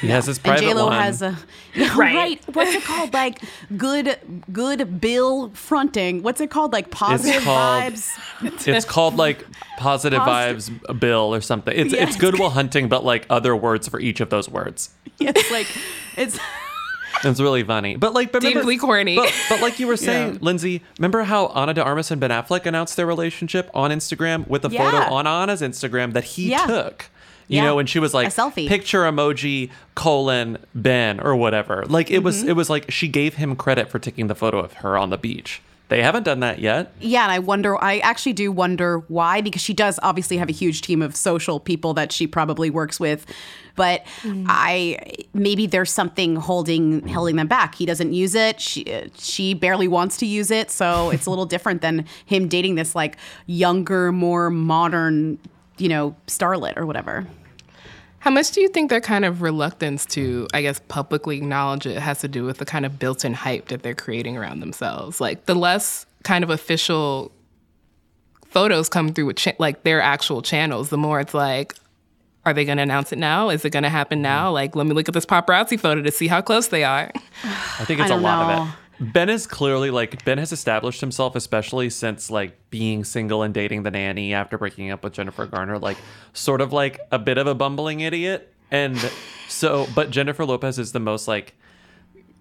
he 0.03 0.09
has 0.09 0.27
his 0.27 0.37
And 0.37 0.45
private 0.45 0.61
J 0.61 0.75
Lo 0.75 0.87
one 0.89 1.01
has 1.01 1.23
a 1.23 1.39
yeah, 1.75 1.89
Right. 1.99 2.15
right. 2.15 2.45
What's 2.55 2.75
it 2.75 2.83
called? 2.85 3.15
Like 3.15 3.41
good, 3.79 4.19
good 4.53 5.01
bill 5.01 5.49
fronting. 5.55 6.23
What's 6.23 6.41
it 6.43 6.51
called? 6.51 6.73
Like 6.75 6.91
positive 6.91 7.43
called- 7.43 7.95
vibes. 7.95 8.69
it's 8.69 8.85
called 8.85 9.17
like 9.17 9.47
positive 9.79 10.21
Positive- 10.21 10.81
vibes 10.87 11.01
bill 11.01 11.35
or 11.35 11.41
something 11.41 11.75
it's 11.77 11.93
Yeah, 11.95 12.03
it's 12.03 12.13
it's 12.13 12.21
Good 12.21 12.39
Will 12.39 12.51
Hunting 12.51 12.89
but 12.89 13.05
like 13.05 13.27
other 13.31 13.57
words 13.57 13.89
for 13.89 13.99
each 13.99 14.21
of 14.21 14.29
those 14.31 14.49
words 14.51 14.91
it's 15.19 15.51
like 15.51 15.67
it's. 16.17 16.39
It's 17.31 17.41
really 17.41 17.63
funny. 17.65 17.97
But 17.97 18.13
like, 18.15 18.33
but 18.33 18.43
remember- 18.43 18.61
Deeply 18.61 18.79
corny. 18.79 19.17
But, 19.17 19.33
but 19.49 19.61
like 19.61 19.79
you 19.81 19.87
were 19.87 19.97
saying, 20.09 20.35
Yeah. 20.35 20.39
Lindsey, 20.41 20.83
remember 20.99 21.23
how 21.25 21.47
Ana 21.49 21.75
de 21.75 21.83
Armas 21.83 22.11
and 22.11 22.21
Ben 22.21 22.31
Affleck 22.31 22.67
announced 22.67 22.97
their 22.97 23.07
relationship 23.07 23.71
on 23.75 23.91
Instagram 23.91 24.47
with 24.49 24.65
a 24.65 24.69
Yeah. 24.71 24.91
photo 24.91 25.15
on 25.15 25.27
Ana's 25.27 25.61
Instagram 25.63 26.13
that 26.13 26.25
he 26.25 26.51
Yeah. 26.51 26.67
took? 26.67 27.11
You 27.47 27.61
know, 27.61 27.79
and 27.79 27.87
she 27.89 27.99
was 27.99 28.15
like 28.15 28.29
A 28.29 28.31
selfie. 28.31 28.67
picture 28.67 29.03
emoji 29.03 29.69
colon 29.95 30.57
Ben 30.75 31.21
or 31.21 31.37
whatever. 31.37 31.85
Like 31.87 32.11
it 32.11 32.21
was 32.21 32.39
Mm-hmm. 32.41 32.49
it 32.49 32.57
was 32.57 32.71
like 32.71 32.91
she 32.91 33.07
gave 33.07 33.35
him 33.35 33.55
credit 33.55 33.91
for 33.91 33.99
taking 33.99 34.29
the 34.29 34.35
photo 34.35 34.59
of 34.61 34.73
her 34.75 34.97
on 34.97 35.11
the 35.11 35.19
beach. 35.19 35.61
They 35.89 36.03
haven't 36.03 36.23
done 36.23 36.41
that 36.41 36.61
yet. 36.61 36.93
Yeah, 36.99 37.25
and 37.25 37.33
I 37.33 37.39
wonder. 37.41 37.83
I 37.83 37.99
actually 37.99 38.33
do 38.33 38.51
wonder 38.51 39.01
why, 39.09 39.43
because 39.43 39.61
she 39.61 39.75
does 39.75 40.01
obviously 40.03 40.39
have 40.39 40.49
a 40.49 40.53
huge 40.53 40.81
team 40.81 41.03
of 41.03 41.15
social 41.15 41.61
people 41.61 41.93
that 41.95 42.11
she 42.11 42.27
probably 42.27 42.71
works 42.71 42.99
with. 42.99 43.27
But 43.77 44.05
mm. 44.23 44.47
I 44.49 44.99
maybe 45.35 45.67
there's 45.67 45.91
something 45.91 46.37
holding 46.37 47.07
holding 47.09 47.37
them 47.37 47.49
back. 47.49 47.75
He 47.75 47.85
doesn't 47.85 48.15
use 48.15 48.35
it. 48.35 48.61
She 48.61 49.11
she 49.19 49.53
barely 49.53 49.87
wants 49.87 50.17
to 50.19 50.27
use 50.27 50.51
it, 50.51 50.71
so 50.71 51.11
it's 51.15 51.27
a 51.27 51.31
little 51.31 51.47
different 51.47 51.83
than 51.83 52.07
him 52.25 52.49
dating 52.49 52.77
this 52.77 52.95
like 52.95 53.19
younger, 53.47 54.11
more 54.11 54.49
modern, 54.49 55.39
you 55.77 55.89
know, 55.91 56.17
starlet 56.27 56.79
or 56.79 56.87
whatever. 56.87 57.27
How 58.25 58.31
much 58.31 58.53
do 58.53 58.63
you 58.63 58.71
think 58.71 58.89
their 58.89 59.03
kind 59.03 59.27
of 59.27 59.43
reluctance 59.43 60.07
to, 60.07 60.49
I 60.55 60.63
guess, 60.63 60.81
publicly 60.89 61.37
acknowledge 61.37 61.85
it 61.85 61.99
has 61.99 62.21
to 62.21 62.29
do 62.29 62.45
with 62.45 62.57
the 62.57 62.65
kind 62.65 62.87
of 62.87 62.99
built 62.99 63.23
in 63.23 63.35
hype 63.35 63.69
that 63.69 63.83
they're 63.83 63.95
creating 63.95 64.39
around 64.39 64.61
themselves? 64.61 65.21
Like, 65.21 65.45
the 65.45 65.55
less 65.55 66.07
kind 66.23 66.43
of 66.43 66.49
official 66.49 67.33
photos 68.47 68.89
come 68.89 69.13
through 69.13 69.27
with 69.27 69.37
cha- 69.37 69.53
like 69.59 69.83
their 69.83 70.01
actual 70.01 70.41
channels, 70.41 70.89
the 70.89 70.97
more 70.97 71.21
it's 71.21 71.35
like, 71.35 71.75
are 72.47 72.55
they 72.55 72.65
going 72.65 72.79
to 72.79 72.83
announce 72.83 73.13
it 73.13 73.19
now? 73.19 73.51
Is 73.51 73.63
it 73.63 73.71
going 73.71 73.83
to 73.83 73.91
happen 73.91 74.23
now? 74.23 74.49
Mm. 74.49 74.55
Like, 74.55 74.75
let 74.75 74.87
me 74.87 74.95
look 74.95 75.07
at 75.07 75.13
this 75.13 75.27
paparazzi 75.27 75.79
photo 75.79 76.01
to 76.01 76.11
see 76.11 76.27
how 76.27 76.41
close 76.41 76.69
they 76.69 76.83
are. 76.83 77.11
I 77.45 77.85
think 77.85 78.01
it's 78.01 78.11
I 78.11 78.15
a 78.15 78.19
lot 78.19 78.49
know. 78.49 78.63
of 78.63 78.69
it. 78.69 78.75
Ben 79.01 79.29
is 79.29 79.47
clearly 79.47 79.91
like 79.91 80.25
Ben 80.25 80.39
has 80.39 80.53
established 80.53 81.01
himself, 81.01 81.35
especially 81.37 81.91
since 81.91 82.31
like 82.31 82.57
being 82.71 83.05
single 83.05 83.43
and 83.43 83.53
dating 83.53 83.83
the 83.83 83.91
nanny 83.91 84.33
after 84.35 84.57
breaking 84.59 84.91
up 84.91 85.03
with 85.05 85.13
Jennifer 85.13 85.47
Garner, 85.47 85.79
like 85.79 85.97
sort 86.33 86.61
of 86.61 86.73
like 86.73 87.01
a 87.11 87.19
bit 87.19 87.39
of 87.39 87.47
a 87.47 87.55
bumbling 87.55 88.01
idiot. 88.01 88.53
And 88.71 88.97
so, 89.49 89.87
but 89.95 90.11
Jennifer 90.11 90.45
Lopez 90.45 90.79
is 90.79 90.93
the 90.93 91.01
most 91.01 91.29
like 91.29 91.55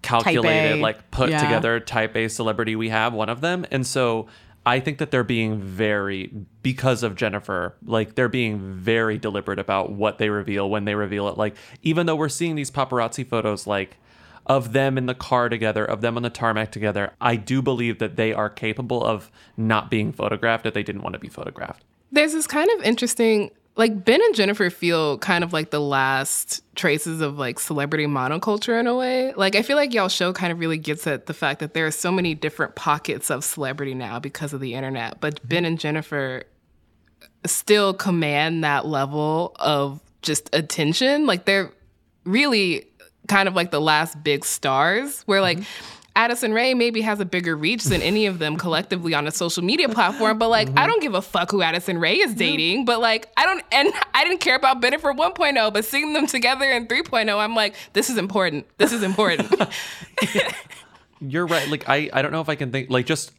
calculated, 0.02 0.80
like 0.80 1.10
put 1.10 1.30
Yeah. 1.30 1.42
together 1.42 1.80
type 1.80 2.16
A 2.16 2.28
celebrity 2.28 2.76
we 2.76 2.88
have, 2.90 3.12
one 3.14 3.28
of 3.28 3.40
them. 3.40 3.64
And 3.70 3.86
so 3.86 4.26
I 4.66 4.80
think 4.80 4.98
that 4.98 5.10
they're 5.10 5.24
being 5.24 5.60
very 5.60 6.30
because 6.62 7.02
of 7.02 7.14
Jennifer, 7.16 7.74
like 7.84 8.14
they're 8.14 8.28
being 8.28 8.58
very 8.58 9.18
deliberate 9.18 9.58
about 9.58 9.92
what 9.92 10.18
they 10.18 10.30
reveal 10.30 10.68
when 10.70 10.84
they 10.84 10.94
reveal 10.94 11.28
it. 11.28 11.36
Like 11.36 11.54
even 11.82 12.06
though 12.06 12.16
we're 12.16 12.28
seeing 12.28 12.54
these 12.54 12.70
paparazzi 12.70 13.26
photos 13.26 13.66
like 13.66 13.96
of 14.46 14.72
them 14.72 14.98
in 14.98 15.06
the 15.06 15.14
car 15.14 15.48
together, 15.48 15.84
of 15.84 16.00
them 16.00 16.16
on 16.16 16.22
the 16.22 16.30
tarmac 16.30 16.70
together, 16.70 17.12
I 17.20 17.36
do 17.36 17.62
believe 17.62 17.98
that 17.98 18.16
they 18.16 18.32
are 18.32 18.50
capable 18.50 19.04
of 19.04 19.30
not 19.56 19.90
being 19.90 20.12
photographed 20.12 20.66
if 20.66 20.74
they 20.74 20.82
didn't 20.82 21.02
want 21.02 21.14
to 21.14 21.18
be 21.18 21.28
photographed. 21.28 21.84
There's 22.12 22.32
this 22.32 22.46
kind 22.46 22.70
of 22.76 22.82
interesting, 22.82 23.50
like 23.76 24.04
Ben 24.04 24.20
and 24.22 24.34
Jennifer 24.34 24.70
feel 24.70 25.18
kind 25.18 25.42
of 25.42 25.52
like 25.52 25.70
the 25.70 25.80
last 25.80 26.62
traces 26.76 27.20
of 27.20 27.38
like 27.38 27.58
celebrity 27.58 28.06
monoculture 28.06 28.78
in 28.78 28.86
a 28.86 28.94
way. 28.94 29.32
Like 29.32 29.56
I 29.56 29.62
feel 29.62 29.76
like 29.76 29.94
y'all 29.94 30.08
show 30.08 30.32
kind 30.32 30.52
of 30.52 30.58
really 30.58 30.78
gets 30.78 31.06
at 31.06 31.26
the 31.26 31.34
fact 31.34 31.60
that 31.60 31.74
there 31.74 31.86
are 31.86 31.90
so 31.90 32.12
many 32.12 32.34
different 32.34 32.74
pockets 32.74 33.30
of 33.30 33.44
celebrity 33.44 33.94
now 33.94 34.20
because 34.20 34.52
of 34.52 34.60
the 34.60 34.74
internet. 34.74 35.20
But 35.20 35.46
Ben 35.48 35.64
and 35.64 35.78
Jennifer 35.80 36.44
still 37.46 37.94
command 37.94 38.62
that 38.64 38.86
level 38.86 39.56
of 39.58 40.00
just 40.22 40.54
attention. 40.54 41.26
Like 41.26 41.44
they're 41.44 41.72
really 42.24 42.86
kind 43.28 43.48
of 43.48 43.54
like 43.54 43.70
the 43.70 43.80
last 43.80 44.22
big 44.22 44.44
stars 44.44 45.22
where 45.22 45.40
like 45.40 45.58
mm-hmm. 45.58 45.94
Addison 46.16 46.52
Rae 46.52 46.74
maybe 46.74 47.00
has 47.00 47.18
a 47.18 47.24
bigger 47.24 47.56
reach 47.56 47.84
than 47.84 48.00
any 48.00 48.26
of 48.26 48.38
them 48.38 48.56
collectively 48.56 49.14
on 49.14 49.26
a 49.26 49.32
social 49.32 49.64
media 49.64 49.88
platform, 49.88 50.38
but 50.38 50.48
like 50.48 50.68
I 50.68 50.70
mm-hmm. 50.70 50.86
don't 50.86 51.02
give 51.02 51.14
a 51.14 51.22
fuck 51.22 51.50
who 51.50 51.60
Addison 51.62 51.98
Rae 51.98 52.18
is 52.18 52.34
dating, 52.34 52.84
but 52.84 53.00
like 53.00 53.32
I 53.36 53.44
don't 53.44 53.64
and 53.72 53.92
I 54.14 54.22
didn't 54.22 54.40
care 54.40 54.54
about 54.54 54.80
Bennifer 54.80 55.16
1.0, 55.16 55.72
but 55.72 55.84
seeing 55.84 56.12
them 56.12 56.26
together 56.26 56.70
in 56.70 56.86
3.0, 56.86 57.36
I'm 57.36 57.56
like 57.56 57.74
this 57.94 58.10
is 58.10 58.16
important. 58.16 58.66
This 58.78 58.92
is 58.92 59.02
important. 59.02 59.52
You're 61.20 61.46
right. 61.46 61.68
Like 61.68 61.88
I, 61.88 62.10
I 62.12 62.22
don't 62.22 62.30
know 62.30 62.40
if 62.40 62.48
I 62.48 62.54
can 62.54 62.70
think 62.70 62.90
like 62.90 63.06
just 63.06 63.32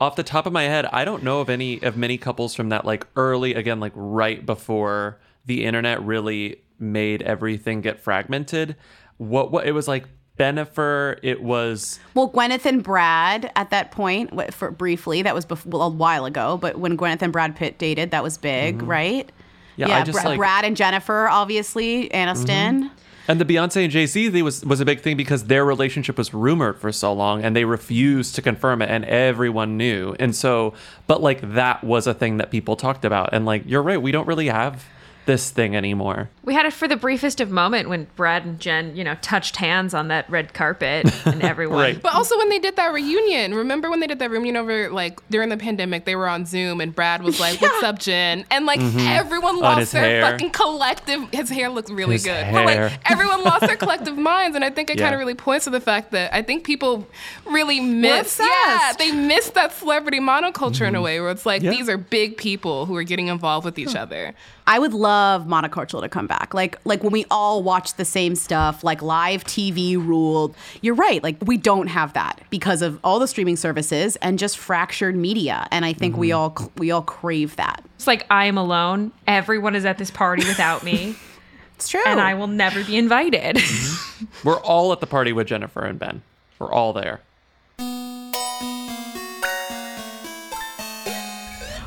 off 0.00 0.14
the 0.16 0.22
top 0.22 0.46
of 0.46 0.52
my 0.52 0.64
head, 0.64 0.86
I 0.86 1.04
don't 1.04 1.22
know 1.22 1.40
of 1.40 1.50
any 1.50 1.82
of 1.82 1.96
many 1.96 2.18
couples 2.18 2.54
from 2.54 2.68
that 2.68 2.84
like 2.84 3.06
early 3.16 3.54
again, 3.54 3.80
like 3.80 3.92
right 3.96 4.44
before 4.44 5.18
the 5.46 5.64
internet 5.64 6.02
really 6.02 6.62
made 6.78 7.22
everything 7.22 7.80
get 7.80 8.00
fragmented. 8.00 8.76
What 9.18 9.50
what 9.52 9.66
it 9.66 9.72
was 9.72 9.88
like 9.88 10.06
Bennifer, 10.38 11.18
it 11.22 11.42
was 11.42 12.00
Well, 12.14 12.28
Gwyneth 12.30 12.66
and 12.66 12.82
Brad 12.82 13.52
at 13.54 13.70
that 13.70 13.92
point, 13.92 14.52
for 14.52 14.70
briefly, 14.70 15.22
that 15.22 15.34
was 15.34 15.46
bef- 15.46 15.64
well, 15.64 15.82
a 15.82 15.88
while 15.88 16.24
ago. 16.24 16.56
But 16.56 16.78
when 16.78 16.96
Gwyneth 16.96 17.22
and 17.22 17.32
Brad 17.32 17.54
Pitt 17.54 17.78
dated, 17.78 18.10
that 18.10 18.22
was 18.22 18.36
big, 18.36 18.82
right? 18.82 19.26
Mm-hmm. 19.26 19.80
Yeah, 19.80 19.98
I 19.98 20.02
just, 20.02 20.20
Bra- 20.20 20.30
like- 20.30 20.38
Brad 20.38 20.64
and 20.64 20.76
Jennifer, 20.76 21.28
obviously, 21.28 22.08
Aniston. 22.10 22.90
And 23.26 23.40
the 23.40 23.44
Beyonce 23.46 23.84
and 23.84 23.90
Jay 23.90 24.04
Z 24.06 24.42
was 24.42 24.64
was 24.66 24.80
a 24.80 24.84
big 24.84 25.00
thing 25.00 25.16
because 25.16 25.44
their 25.44 25.64
relationship 25.64 26.18
was 26.18 26.34
rumored 26.34 26.78
for 26.78 26.92
so 26.92 27.12
long, 27.12 27.42
and 27.42 27.56
they 27.56 27.64
refused 27.64 28.34
to 28.34 28.42
confirm 28.42 28.82
it, 28.82 28.90
and 28.90 29.04
everyone 29.06 29.78
knew. 29.78 30.14
And 30.20 30.36
so, 30.36 30.74
but 31.06 31.22
like 31.22 31.54
that 31.54 31.82
was 31.82 32.06
a 32.06 32.12
thing 32.12 32.36
that 32.36 32.50
people 32.50 32.76
talked 32.76 33.04
about, 33.04 33.30
and 33.32 33.46
like 33.46 33.62
you're 33.66 33.82
right, 33.82 34.02
we 34.02 34.12
don't 34.12 34.26
really 34.28 34.48
have 34.48 34.84
this 35.26 35.50
thing 35.50 35.74
anymore. 35.74 36.28
We 36.44 36.52
had 36.54 36.66
it 36.66 36.72
for 36.74 36.86
the 36.86 36.96
briefest 36.96 37.40
of 37.40 37.50
moment 37.50 37.88
when 37.88 38.06
Brad 38.16 38.44
and 38.44 38.60
Jen, 38.60 38.94
you 38.94 39.02
know, 39.04 39.16
touched 39.22 39.56
hands 39.56 39.94
on 39.94 40.08
that 40.08 40.28
red 40.28 40.52
carpet 40.52 41.10
and 41.26 41.42
everyone. 41.42 41.78
Right. 41.78 42.02
But 42.02 42.14
also 42.14 42.36
when 42.36 42.50
they 42.50 42.58
did 42.58 42.76
that 42.76 42.92
reunion, 42.92 43.54
remember 43.54 43.88
when 43.88 44.00
they 44.00 44.06
did 44.06 44.18
that 44.18 44.30
reunion 44.30 44.56
over 44.56 44.90
like 44.90 45.26
during 45.30 45.48
the 45.48 45.56
pandemic, 45.56 46.04
they 46.04 46.14
were 46.16 46.28
on 46.28 46.44
Zoom 46.44 46.80
and 46.82 46.94
Brad 46.94 47.22
was 47.22 47.40
like, 47.40 47.60
"What's 47.62 47.82
up, 47.82 47.98
Jen?" 47.98 48.44
And 48.50 48.66
like 48.66 48.80
Mhm. 48.80 49.06
everyone 49.16 49.58
lost 49.58 49.92
their 49.92 50.02
hair. 50.02 50.22
fucking 50.22 50.50
collective. 50.50 51.22
His 51.32 51.48
hair 51.48 51.70
looks 51.70 51.90
really 51.90 52.14
His 52.14 52.24
good, 52.24 52.52
but 52.52 52.68
hair. 52.68 52.88
like 52.90 53.00
everyone 53.10 53.42
lost 53.42 53.62
their 53.66 53.76
collective 53.84 54.18
minds, 54.18 54.54
and 54.56 54.64
I 54.64 54.70
think 54.70 54.90
it 54.90 54.98
Yeah. 54.98 55.04
kind 55.04 55.14
of 55.14 55.18
really 55.20 55.34
points 55.34 55.64
to 55.64 55.70
the 55.70 55.80
fact 55.80 56.10
that 56.12 56.34
I 56.34 56.42
think 56.42 56.64
people 56.64 57.06
really 57.46 57.80
miss, 57.80 58.38
obsessed. 58.38 58.50
yeah, 58.66 58.92
they 58.98 59.12
miss 59.12 59.48
that 59.50 59.72
celebrity 59.72 60.20
monoculture 60.20 60.86
in 60.86 60.94
a 60.94 61.00
way 61.00 61.20
where 61.20 61.30
it's 61.30 61.46
like 61.46 61.62
Yeah. 61.62 61.70
these 61.70 61.88
are 61.88 61.96
big 61.96 62.36
people 62.36 62.86
who 62.86 62.94
are 62.96 63.02
getting 63.04 63.28
involved 63.28 63.64
with 63.64 63.78
each 63.78 63.96
other. 63.96 64.34
I 64.66 64.78
would 64.78 64.94
love 64.94 65.46
monoculture 65.46 66.00
to 66.00 66.08
come 66.08 66.26
back. 66.26 66.54
Like 66.54 66.78
like 66.84 67.02
when 67.02 67.12
we 67.12 67.26
all 67.30 67.62
watch 67.62 67.94
the 67.94 68.04
same 68.04 68.34
stuff, 68.34 68.82
like 68.82 69.02
live 69.02 69.44
TV 69.44 69.96
ruled. 69.96 70.54
You're 70.80 70.94
right. 70.94 71.22
Like 71.22 71.36
we 71.44 71.56
don't 71.56 71.88
have 71.88 72.14
that 72.14 72.40
because 72.50 72.80
of 72.80 72.98
all 73.04 73.18
the 73.18 73.28
streaming 73.28 73.56
services 73.56 74.16
and 74.16 74.38
just 74.38 74.56
fractured 74.56 75.16
media. 75.16 75.66
And 75.70 75.84
I 75.84 75.92
think 75.92 76.16
we 76.16 76.30
mm-hmm. 76.30 76.64
all 76.64 76.72
we 76.78 76.90
all 76.90 77.02
crave 77.02 77.56
that. 77.56 77.84
It's 77.96 78.06
like 78.06 78.26
I 78.30 78.46
am 78.46 78.56
alone. 78.56 79.12
Everyone 79.26 79.74
is 79.74 79.84
at 79.84 79.98
this 79.98 80.10
party 80.10 80.46
without 80.46 80.82
me. 80.82 81.14
it's 81.76 81.88
true. 81.88 82.02
And 82.06 82.20
I 82.20 82.34
will 82.34 82.46
never 82.46 82.82
be 82.84 82.96
invited. 82.96 83.56
Mm-hmm. 83.56 84.48
We're 84.48 84.60
all 84.60 84.92
at 84.92 85.00
the 85.00 85.06
party 85.06 85.32
with 85.32 85.46
Jennifer 85.46 85.84
and 85.84 85.98
Ben. 85.98 86.22
We're 86.58 86.72
all 86.72 86.92
there. 86.92 87.20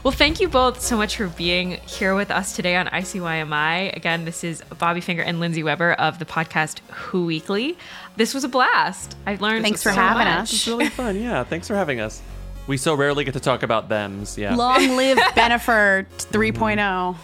Well, 0.03 0.11
thank 0.11 0.39
you 0.39 0.47
both 0.47 0.79
so 0.81 0.95
much 0.95 1.17
for 1.17 1.27
being 1.27 1.71
here 1.85 2.15
with 2.15 2.31
us 2.31 2.55
today 2.55 2.75
on 2.77 2.85
ICYMI. 2.87 3.95
Again, 3.95 4.23
this 4.25 4.43
is 4.43 4.61
Bobby 4.79 5.01
Finger 5.01 5.21
and 5.23 5.39
Lindsey 5.39 5.63
Weber 5.63 5.93
of 5.93 6.19
the 6.19 6.25
podcast 6.25 6.79
Who 6.91 7.25
Weekly. 7.25 7.77
This 8.15 8.33
was 8.33 8.43
a 8.43 8.47
blast. 8.47 9.17
I 9.25 9.35
learned 9.35 9.63
Thanks 9.63 9.83
for 9.83 9.89
so 9.89 9.95
having 9.95 10.25
much. 10.27 10.43
us. 10.43 10.53
It's 10.53 10.67
really 10.67 10.87
fun. 10.89 11.19
Yeah, 11.19 11.43
thanks 11.43 11.67
for 11.67 11.75
having 11.75 11.99
us. 11.99 12.21
We 12.67 12.77
so 12.77 12.93
rarely 12.95 13.23
get 13.25 13.33
to 13.33 13.39
talk 13.39 13.63
about 13.63 13.89
thems. 13.89 14.37
Yeah. 14.37 14.55
Long 14.55 14.95
live 14.95 15.17
Bennifer 15.35 16.05
3.0. 16.17 17.17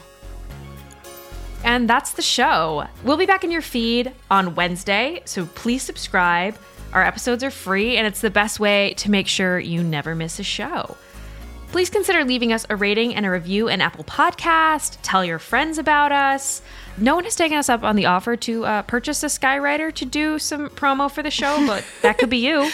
And 1.64 1.90
that's 1.90 2.12
the 2.12 2.22
show. 2.22 2.86
We'll 3.04 3.18
be 3.18 3.26
back 3.26 3.44
in 3.46 3.52
your 3.52 3.62
feed 3.62 4.12
on 4.30 4.56
Wednesday, 4.56 5.22
so 5.26 5.46
please 5.46 5.84
subscribe. 5.84 6.58
Our 6.92 7.04
episodes 7.04 7.44
are 7.44 7.52
free, 7.52 7.96
and 7.98 8.06
it's 8.06 8.20
the 8.20 8.30
best 8.30 8.60
way 8.60 8.94
to 8.96 9.10
make 9.10 9.28
sure 9.28 9.58
you 9.60 9.84
never 9.84 10.16
miss 10.16 10.40
a 10.40 10.44
show. 10.44 10.98
Please 11.74 11.90
consider 11.90 12.24
leaving 12.24 12.54
us 12.54 12.68
a 12.70 12.76
rating 12.76 13.16
and 13.16 13.26
a 13.26 13.32
review 13.32 13.68
in 13.68 13.82
Apple 13.82 14.04
Podcast. 14.04 15.00
Tell 15.02 15.26
your 15.26 15.40
friends 15.40 15.80
about 15.80 16.12
us. 16.12 16.62
No 17.00 17.16
one 17.16 17.24
has 17.24 17.36
taken 17.36 17.58
us 17.58 17.68
up 17.68 17.82
on 17.82 17.96
the 17.96 18.06
offer 18.06 18.36
to 18.36 18.64
uh, 18.64 18.82
purchase 18.84 19.24
a 19.24 19.26
Skywriter 19.26 19.92
to 19.96 20.06
do 20.06 20.38
some 20.38 20.70
promo 20.70 21.10
for 21.10 21.24
the 21.24 21.32
show, 21.32 21.66
but 21.66 21.84
that 22.04 22.20
could 22.20 22.30
be 22.30 22.38
you. 22.38 22.70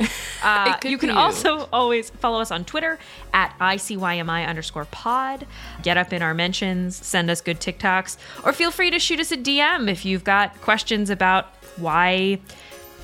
Uh, 0.40 0.76
you 0.84 0.96
can 0.96 1.08
you. 1.08 1.16
also 1.16 1.68
always 1.72 2.10
follow 2.10 2.40
us 2.40 2.52
on 2.52 2.64
Twitter 2.64 3.00
at 3.34 3.52
ICYMI 3.58 4.46
underscore 4.46 4.84
pod. 4.84 5.44
Get 5.82 5.96
up 5.96 6.12
in 6.12 6.22
our 6.22 6.32
mentions, 6.32 6.94
send 6.94 7.28
us 7.28 7.40
good 7.40 7.58
TikToks, 7.58 8.16
or 8.44 8.52
feel 8.52 8.70
free 8.70 8.92
to 8.92 9.00
shoot 9.00 9.18
us 9.18 9.32
a 9.32 9.36
DM 9.36 9.90
if 9.90 10.04
you've 10.04 10.22
got 10.22 10.58
questions 10.60 11.10
about 11.10 11.46
why 11.78 12.38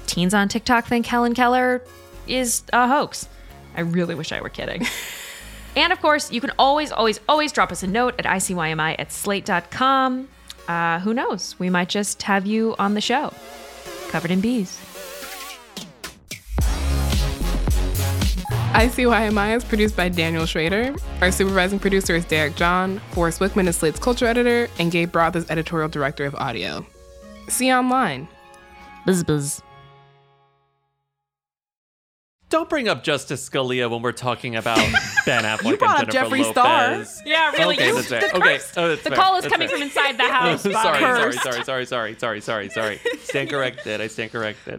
teens 0.06 0.32
on 0.32 0.48
TikTok 0.48 0.86
think 0.86 1.06
Helen 1.06 1.34
Keller 1.34 1.82
is 2.28 2.62
a 2.72 2.86
hoax. 2.86 3.28
I 3.76 3.80
really 3.80 4.14
wish 4.14 4.30
I 4.30 4.40
were 4.40 4.48
kidding. 4.48 4.86
and 5.76 5.92
of 5.92 6.00
course, 6.00 6.30
you 6.32 6.40
can 6.40 6.52
always, 6.58 6.92
always, 6.92 7.20
always 7.28 7.52
drop 7.52 7.72
us 7.72 7.82
a 7.82 7.86
note 7.86 8.14
at 8.18 8.24
ICYMI 8.24 8.96
at 8.98 9.12
slate.com. 9.12 10.28
Uh, 10.68 10.98
who 11.00 11.12
knows? 11.12 11.56
We 11.58 11.70
might 11.70 11.88
just 11.88 12.22
have 12.22 12.46
you 12.46 12.74
on 12.78 12.94
the 12.94 13.00
show, 13.00 13.32
covered 14.08 14.30
in 14.30 14.40
bees. 14.40 14.78
ICYMI 18.74 19.56
is 19.56 19.64
produced 19.64 19.96
by 19.96 20.08
Daniel 20.08 20.46
Schroeder. 20.46 20.96
Our 21.20 21.30
supervising 21.30 21.78
producer 21.78 22.16
is 22.16 22.24
Derek 22.24 22.56
John. 22.56 23.00
Forrest 23.12 23.38
Wickman 23.38 23.68
is 23.68 23.76
Slate's 23.76 24.00
culture 24.00 24.26
editor, 24.26 24.68
and 24.80 24.90
Gabriel 24.90 25.26
Roth 25.26 25.36
is 25.36 25.48
editorial 25.48 25.88
director 25.88 26.24
of 26.24 26.34
audio. 26.34 26.84
See 27.48 27.68
you 27.68 27.74
online. 27.74 28.26
Buzz 29.06 29.22
buzz. 29.22 29.62
Don't 32.54 32.70
bring 32.70 32.86
up 32.86 33.02
Justice 33.02 33.50
Scalia 33.50 33.90
when 33.90 34.00
we're 34.00 34.12
talking 34.12 34.54
about 34.54 34.76
Ben 35.26 35.42
Affleck 35.42 35.70
You 35.72 35.76
brought 35.76 35.98
and 36.02 36.08
up 36.08 36.12
Jennifer 36.12 36.36
Jeffree 36.36 36.50
Star. 36.52 36.90
Lopez. 36.92 37.20
Yeah, 37.26 37.50
really. 37.50 37.74
Okay, 37.74 37.88
you- 37.88 37.94
that's 37.96 38.08
the. 38.10 38.16
Okay, 38.36 38.38
curse- 38.38 38.72
oh, 38.76 38.88
that's 38.90 39.02
the 39.02 39.10
fair. 39.10 39.18
call 39.18 39.34
is 39.34 39.42
That's 39.42 39.52
coming 39.52 39.66
fair. 39.66 39.76
from 39.76 39.82
inside 39.82 40.16
the 40.18 40.22
house. 40.32 40.62
sorry, 40.62 40.72
sorry, 41.00 41.32
sorry, 41.32 41.64
sorry, 41.64 41.86
sorry, 41.86 42.14
sorry, 42.14 42.40
sorry, 42.40 42.68
sorry. 42.70 43.00
Stand 43.24 43.50
corrected. 43.50 44.00
I 44.00 44.06
stand 44.06 44.30
corrected. 44.30 44.78